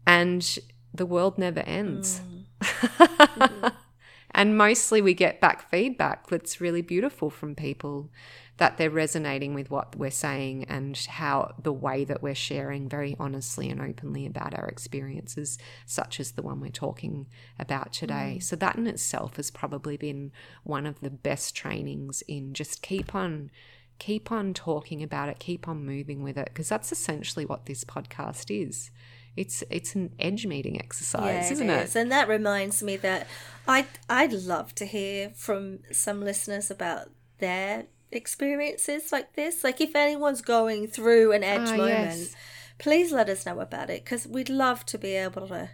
And 0.05 0.59
the 0.93 1.05
world 1.05 1.37
never 1.37 1.61
ends. 1.61 2.19
Mm. 2.61 3.71
and 4.31 4.57
mostly 4.57 5.01
we 5.01 5.13
get 5.13 5.39
back 5.39 5.71
feedback 5.71 6.27
that's 6.27 6.59
really 6.59 6.81
beautiful 6.81 7.29
from 7.29 7.55
people 7.55 8.09
that 8.57 8.77
they're 8.77 8.89
resonating 8.89 9.53
with 9.53 9.69
what 9.69 9.95
we're 9.95 10.09
saying 10.09 10.63
and 10.65 10.97
how 10.97 11.53
the 11.61 11.73
way 11.73 12.05
that 12.05 12.21
we're 12.21 12.35
sharing 12.35 12.87
very 12.87 13.15
honestly 13.19 13.69
and 13.69 13.81
openly 13.81 14.25
about 14.25 14.57
our 14.57 14.67
experiences, 14.67 15.57
such 15.85 16.19
as 16.19 16.31
the 16.31 16.41
one 16.41 16.61
we're 16.61 16.69
talking 16.69 17.27
about 17.59 17.91
today. 17.91 18.37
Mm. 18.37 18.43
So, 18.43 18.55
that 18.55 18.77
in 18.77 18.87
itself 18.87 19.35
has 19.35 19.51
probably 19.51 19.97
been 19.97 20.31
one 20.63 20.85
of 20.85 21.01
the 21.01 21.09
best 21.09 21.55
trainings 21.55 22.23
in 22.27 22.53
just 22.53 22.81
keep 22.81 23.13
on 23.13 23.51
keep 23.97 24.29
on 24.29 24.53
talking 24.53 25.01
about 25.01 25.29
it 25.29 25.39
keep 25.39 25.69
on 25.69 25.85
moving 25.85 26.21
with 26.21 26.37
it 26.37 26.49
because 26.49 26.67
that's 26.67 26.91
essentially 26.91 27.45
what 27.45 27.65
this 27.65 27.85
podcast 27.85 28.47
is 28.49 28.91
it's 29.35 29.63
it's 29.69 29.95
an 29.95 30.13
edge 30.17 30.45
meeting 30.45 30.79
exercise, 30.79 31.47
yeah, 31.47 31.51
isn't 31.51 31.69
it? 31.69 31.95
And 31.95 32.11
that 32.11 32.27
reminds 32.27 32.81
me 32.81 32.95
that 32.97 33.27
I'd 33.67 33.87
I'd 34.09 34.31
love 34.31 34.73
to 34.75 34.85
hear 34.85 35.31
from 35.35 35.79
some 35.91 36.21
listeners 36.21 36.71
about 36.71 37.09
their 37.39 37.85
experiences 38.11 39.11
like 39.11 39.33
this. 39.33 39.63
Like 39.63 39.81
if 39.81 39.95
anyone's 39.95 40.41
going 40.41 40.87
through 40.87 41.31
an 41.31 41.43
edge 41.43 41.69
ah, 41.69 41.77
moment, 41.77 42.17
yes. 42.17 42.35
please 42.77 43.11
let 43.11 43.29
us 43.29 43.45
know 43.45 43.59
about 43.59 43.89
it 43.89 44.03
because 44.03 44.27
we'd 44.27 44.49
love 44.49 44.85
to 44.87 44.97
be 44.97 45.13
able 45.15 45.47
to 45.47 45.69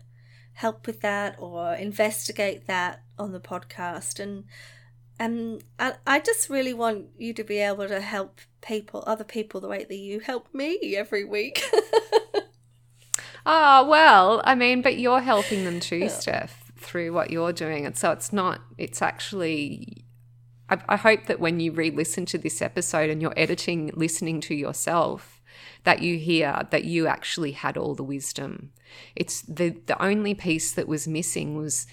help 0.54 0.86
with 0.86 1.02
that 1.02 1.36
or 1.40 1.74
investigate 1.74 2.68
that 2.68 3.02
on 3.18 3.32
the 3.32 3.40
podcast 3.40 4.20
and 4.20 4.44
and 5.20 5.64
I, 5.78 5.94
I 6.06 6.20
just 6.20 6.50
really 6.50 6.74
want 6.74 7.06
you 7.18 7.34
to 7.34 7.44
be 7.44 7.60
able 7.60 7.88
to 7.88 8.02
help 8.02 8.42
people 8.62 9.04
other 9.06 9.24
people 9.24 9.62
the 9.62 9.68
way 9.68 9.86
that 9.88 9.96
you 9.96 10.20
help 10.20 10.54
me 10.54 10.96
every 10.96 11.24
week 11.24 11.64
Oh, 13.46 13.86
well, 13.90 14.42
I 14.44 14.56
mean, 14.56 14.82
but 14.82 14.98
you're 14.98 15.22
helping 15.22 15.64
them 15.64 15.80
too, 15.80 16.10
Steph, 16.10 16.72
through 16.78 17.14
what 17.14 17.32
you're 17.32 17.54
doing. 17.54 17.86
And 17.86 17.98
so 17.98 18.12
it's 18.12 18.32
not, 18.32 18.62
it's 18.78 19.02
actually, 19.02 20.06
I, 20.72 20.80
I 20.90 20.96
hope 20.96 21.26
that 21.28 21.40
when 21.40 21.60
you 21.60 21.72
re 21.72 21.92
listen 21.92 22.26
to 22.28 22.38
this 22.38 22.62
episode 22.62 23.10
and 23.10 23.22
you're 23.22 23.38
editing, 23.38 23.92
listening 23.94 24.42
to 24.42 24.56
yourself, 24.56 25.42
that 25.84 26.02
you 26.02 26.18
hear 26.18 26.68
that 26.72 26.86
you 26.86 27.08
actually 27.08 27.52
had 27.52 27.78
all 27.78 27.94
the 27.94 28.04
wisdom. 28.04 28.72
It's 29.16 29.42
the, 29.42 29.70
the 29.86 30.02
only 30.02 30.34
piece 30.34 30.72
that 30.72 30.88
was 30.88 31.08
missing 31.08 31.58
was 31.58 31.88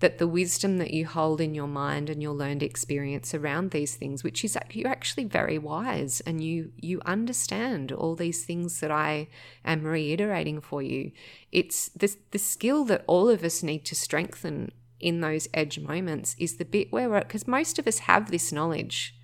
that 0.00 0.18
the 0.18 0.26
wisdom 0.26 0.78
that 0.78 0.92
you 0.92 1.06
hold 1.06 1.40
in 1.40 1.54
your 1.54 1.68
mind 1.68 2.10
and 2.10 2.20
your 2.20 2.34
learned 2.34 2.62
experience 2.62 3.34
around 3.34 3.70
these 3.70 3.94
things 3.94 4.24
which 4.24 4.44
is 4.44 4.52
that 4.54 4.74
you're 4.74 4.88
actually 4.88 5.22
very 5.22 5.58
wise 5.58 6.20
and 6.26 6.42
you 6.42 6.72
you 6.76 7.00
understand 7.06 7.92
all 7.92 8.16
these 8.16 8.44
things 8.44 8.80
that 8.80 8.90
I 8.90 9.28
am 9.64 9.84
reiterating 9.84 10.60
for 10.60 10.82
you 10.82 11.12
it's 11.52 11.88
the 11.90 12.12
the 12.32 12.38
skill 12.40 12.84
that 12.86 13.04
all 13.06 13.28
of 13.28 13.44
us 13.44 13.62
need 13.62 13.84
to 13.84 13.94
strengthen 13.94 14.72
in 15.02 15.20
those 15.20 15.48
edge 15.52 15.78
moments 15.78 16.34
is 16.38 16.56
the 16.56 16.64
bit 16.64 16.92
where 16.92 17.20
because 17.20 17.48
most 17.48 17.78
of 17.78 17.86
us 17.86 18.00
have 18.00 18.30
this 18.30 18.52
knowledge 18.52 19.14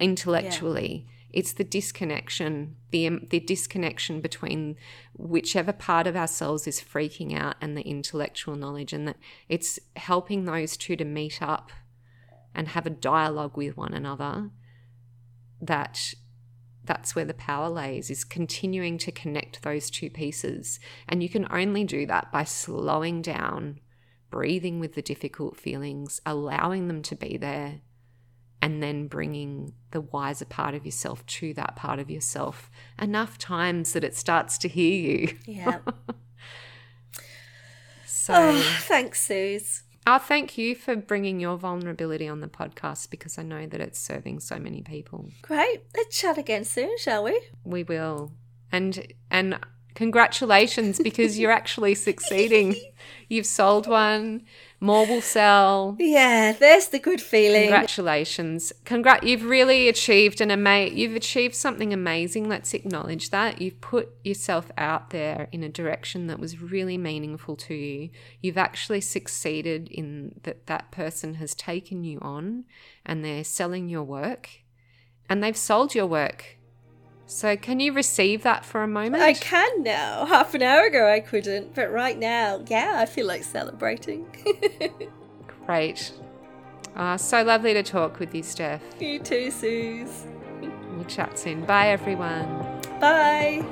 intellectually 0.00 1.06
yeah 1.06 1.12
it's 1.36 1.52
the 1.52 1.64
disconnection, 1.64 2.76
the, 2.92 3.20
the 3.28 3.40
disconnection 3.40 4.22
between 4.22 4.76
whichever 5.12 5.70
part 5.70 6.06
of 6.06 6.16
ourselves 6.16 6.66
is 6.66 6.80
freaking 6.80 7.38
out 7.38 7.56
and 7.60 7.76
the 7.76 7.82
intellectual 7.82 8.56
knowledge, 8.56 8.94
and 8.94 9.06
that 9.06 9.18
it's 9.46 9.78
helping 9.96 10.46
those 10.46 10.78
two 10.78 10.96
to 10.96 11.04
meet 11.04 11.42
up 11.42 11.72
and 12.54 12.68
have 12.68 12.86
a 12.86 12.90
dialogue 12.90 13.54
with 13.54 13.76
one 13.76 13.92
another. 13.92 14.48
That 15.60 16.14
that's 16.82 17.14
where 17.14 17.26
the 17.26 17.34
power 17.34 17.68
lays 17.68 18.08
is 18.08 18.24
continuing 18.24 18.96
to 18.96 19.12
connect 19.12 19.60
those 19.60 19.90
two 19.90 20.08
pieces 20.08 20.78
and 21.08 21.20
you 21.20 21.28
can 21.28 21.44
only 21.50 21.82
do 21.82 22.06
that 22.06 22.30
by 22.30 22.44
slowing 22.44 23.20
down 23.20 23.80
breathing 24.30 24.80
with 24.80 24.94
the 24.94 25.02
difficult 25.02 25.56
feelings 25.56 26.20
allowing 26.26 26.88
them 26.88 27.02
to 27.02 27.14
be 27.14 27.36
there 27.36 27.80
and 28.62 28.82
then 28.82 29.06
bringing 29.06 29.72
the 29.90 30.00
wiser 30.00 30.44
part 30.44 30.74
of 30.74 30.84
yourself 30.84 31.24
to 31.26 31.54
that 31.54 31.76
part 31.76 31.98
of 31.98 32.10
yourself 32.10 32.70
enough 33.00 33.38
times 33.38 33.92
that 33.92 34.02
it 34.02 34.16
starts 34.16 34.58
to 34.58 34.68
hear 34.68 34.92
you. 34.92 35.36
Yeah. 35.46 35.78
so 38.06 38.34
oh, 38.34 38.78
thanks, 38.80 39.20
Suze. 39.20 39.82
Oh, 40.08 40.18
thank 40.18 40.56
you 40.56 40.74
for 40.74 40.94
bringing 40.94 41.40
your 41.40 41.56
vulnerability 41.56 42.28
on 42.28 42.40
the 42.40 42.48
podcast 42.48 43.10
because 43.10 43.38
I 43.38 43.42
know 43.42 43.66
that 43.66 43.80
it's 43.80 43.98
serving 43.98 44.40
so 44.40 44.58
many 44.58 44.82
people. 44.82 45.30
Great. 45.42 45.82
Let's 45.96 46.16
chat 46.16 46.38
again 46.38 46.64
soon, 46.64 46.96
shall 46.98 47.24
we? 47.24 47.40
We 47.64 47.82
will. 47.82 48.32
And 48.70 49.12
and 49.30 49.58
congratulations 49.96 51.00
because 51.02 51.38
you're 51.38 51.50
actually 51.50 51.96
succeeding. 51.96 52.76
You've 53.28 53.46
sold 53.46 53.88
one 53.88 54.44
more 54.78 55.06
will 55.06 55.22
sell. 55.22 55.96
Yeah, 55.98 56.52
there's 56.52 56.88
the 56.88 56.98
good 56.98 57.20
feeling. 57.20 57.62
Congratulations. 57.62 58.72
Congrat 58.84 59.22
you've 59.24 59.44
really 59.44 59.88
achieved 59.88 60.40
an 60.40 60.50
ama- 60.50 60.90
you've 60.92 61.16
achieved 61.16 61.54
something 61.54 61.92
amazing. 61.92 62.48
Let's 62.48 62.74
acknowledge 62.74 63.30
that. 63.30 63.60
You've 63.60 63.80
put 63.80 64.10
yourself 64.22 64.70
out 64.76 65.10
there 65.10 65.48
in 65.50 65.62
a 65.62 65.68
direction 65.68 66.26
that 66.26 66.38
was 66.38 66.60
really 66.60 66.98
meaningful 66.98 67.56
to 67.56 67.74
you. 67.74 68.10
You've 68.42 68.58
actually 68.58 69.00
succeeded 69.00 69.88
in 69.88 70.40
that 70.42 70.66
that 70.66 70.90
person 70.90 71.34
has 71.34 71.54
taken 71.54 72.04
you 72.04 72.18
on 72.20 72.64
and 73.04 73.24
they're 73.24 73.44
selling 73.44 73.88
your 73.88 74.04
work 74.04 74.50
and 75.28 75.42
they've 75.42 75.56
sold 75.56 75.94
your 75.94 76.06
work 76.06 76.55
so, 77.26 77.56
can 77.56 77.80
you 77.80 77.92
receive 77.92 78.42
that 78.44 78.64
for 78.64 78.82
a 78.82 78.88
moment? 78.88 79.22
I 79.22 79.32
can 79.32 79.82
now. 79.82 80.26
Half 80.26 80.54
an 80.54 80.62
hour 80.62 80.86
ago, 80.86 81.10
I 81.10 81.18
couldn't, 81.18 81.74
but 81.74 81.90
right 81.90 82.16
now, 82.16 82.62
yeah, 82.68 82.94
I 82.96 83.06
feel 83.06 83.26
like 83.26 83.42
celebrating. 83.42 84.26
Great. 85.66 86.12
Uh, 86.94 87.16
so 87.16 87.42
lovely 87.42 87.74
to 87.74 87.82
talk 87.82 88.20
with 88.20 88.34
you, 88.34 88.42
Steph. 88.42 88.80
You 89.00 89.18
too, 89.18 89.50
Suze. 89.50 90.24
We'll 90.60 91.04
chat 91.04 91.38
soon. 91.38 91.64
Bye, 91.64 91.88
everyone. 91.88 92.46
Bye. 93.00 93.64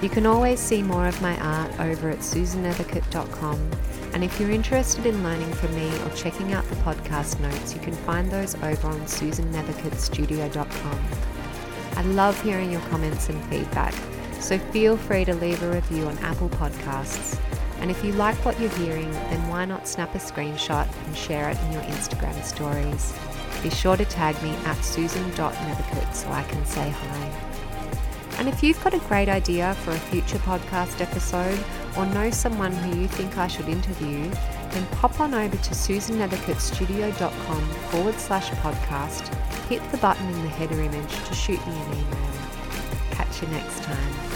You 0.00 0.08
can 0.08 0.26
always 0.26 0.60
see 0.60 0.84
more 0.84 1.08
of 1.08 1.20
my 1.20 1.36
art 1.40 1.80
over 1.80 2.08
at 2.08 2.18
susannethercutt.com 2.18 3.70
and 4.18 4.24
if 4.24 4.40
you're 4.40 4.50
interested 4.50 5.06
in 5.06 5.22
learning 5.22 5.52
from 5.52 5.72
me 5.76 5.96
or 6.00 6.10
checking 6.10 6.52
out 6.52 6.64
the 6.64 6.74
podcast 6.76 7.38
notes, 7.38 7.72
you 7.72 7.78
can 7.78 7.92
find 7.92 8.28
those 8.28 8.56
over 8.56 8.88
on 8.88 8.98
susannethercuttstudio.com. 9.02 11.00
I 11.94 12.02
love 12.02 12.42
hearing 12.42 12.72
your 12.72 12.80
comments 12.90 13.28
and 13.28 13.40
feedback, 13.44 13.94
so 14.40 14.58
feel 14.58 14.96
free 14.96 15.24
to 15.24 15.34
leave 15.34 15.62
a 15.62 15.70
review 15.70 16.04
on 16.08 16.18
Apple 16.18 16.48
Podcasts. 16.48 17.38
And 17.78 17.92
if 17.92 18.04
you 18.04 18.10
like 18.14 18.34
what 18.44 18.58
you're 18.58 18.70
hearing, 18.70 19.12
then 19.12 19.46
why 19.48 19.64
not 19.66 19.86
snap 19.86 20.12
a 20.16 20.18
screenshot 20.18 20.88
and 21.06 21.16
share 21.16 21.50
it 21.50 21.58
in 21.60 21.70
your 21.70 21.82
Instagram 21.82 22.42
stories? 22.42 23.14
Be 23.62 23.70
sure 23.70 23.96
to 23.96 24.04
tag 24.04 24.34
me 24.42 24.50
at 24.64 24.84
susan.nethercutt 24.84 26.12
so 26.12 26.28
I 26.32 26.42
can 26.42 26.66
say 26.66 26.90
hi. 26.90 27.47
And 28.38 28.48
if 28.48 28.62
you've 28.62 28.82
got 28.84 28.94
a 28.94 29.00
great 29.00 29.28
idea 29.28 29.74
for 29.82 29.90
a 29.90 29.98
future 29.98 30.38
podcast 30.38 31.00
episode 31.00 31.58
or 31.96 32.06
know 32.06 32.30
someone 32.30 32.72
who 32.72 33.00
you 33.00 33.08
think 33.08 33.36
I 33.36 33.48
should 33.48 33.68
interview, 33.68 34.30
then 34.70 34.86
pop 34.92 35.20
on 35.20 35.34
over 35.34 35.56
to 35.56 35.70
susannethercuttstudio.com 35.70 37.68
forward 37.90 38.14
slash 38.14 38.50
podcast, 38.50 39.34
hit 39.66 39.82
the 39.90 39.98
button 39.98 40.26
in 40.28 40.42
the 40.42 40.48
header 40.48 40.80
image 40.80 41.24
to 41.24 41.34
shoot 41.34 41.58
me 41.66 41.72
an 41.72 41.92
email. 41.94 42.30
Catch 43.10 43.42
you 43.42 43.48
next 43.48 43.82
time. 43.82 44.27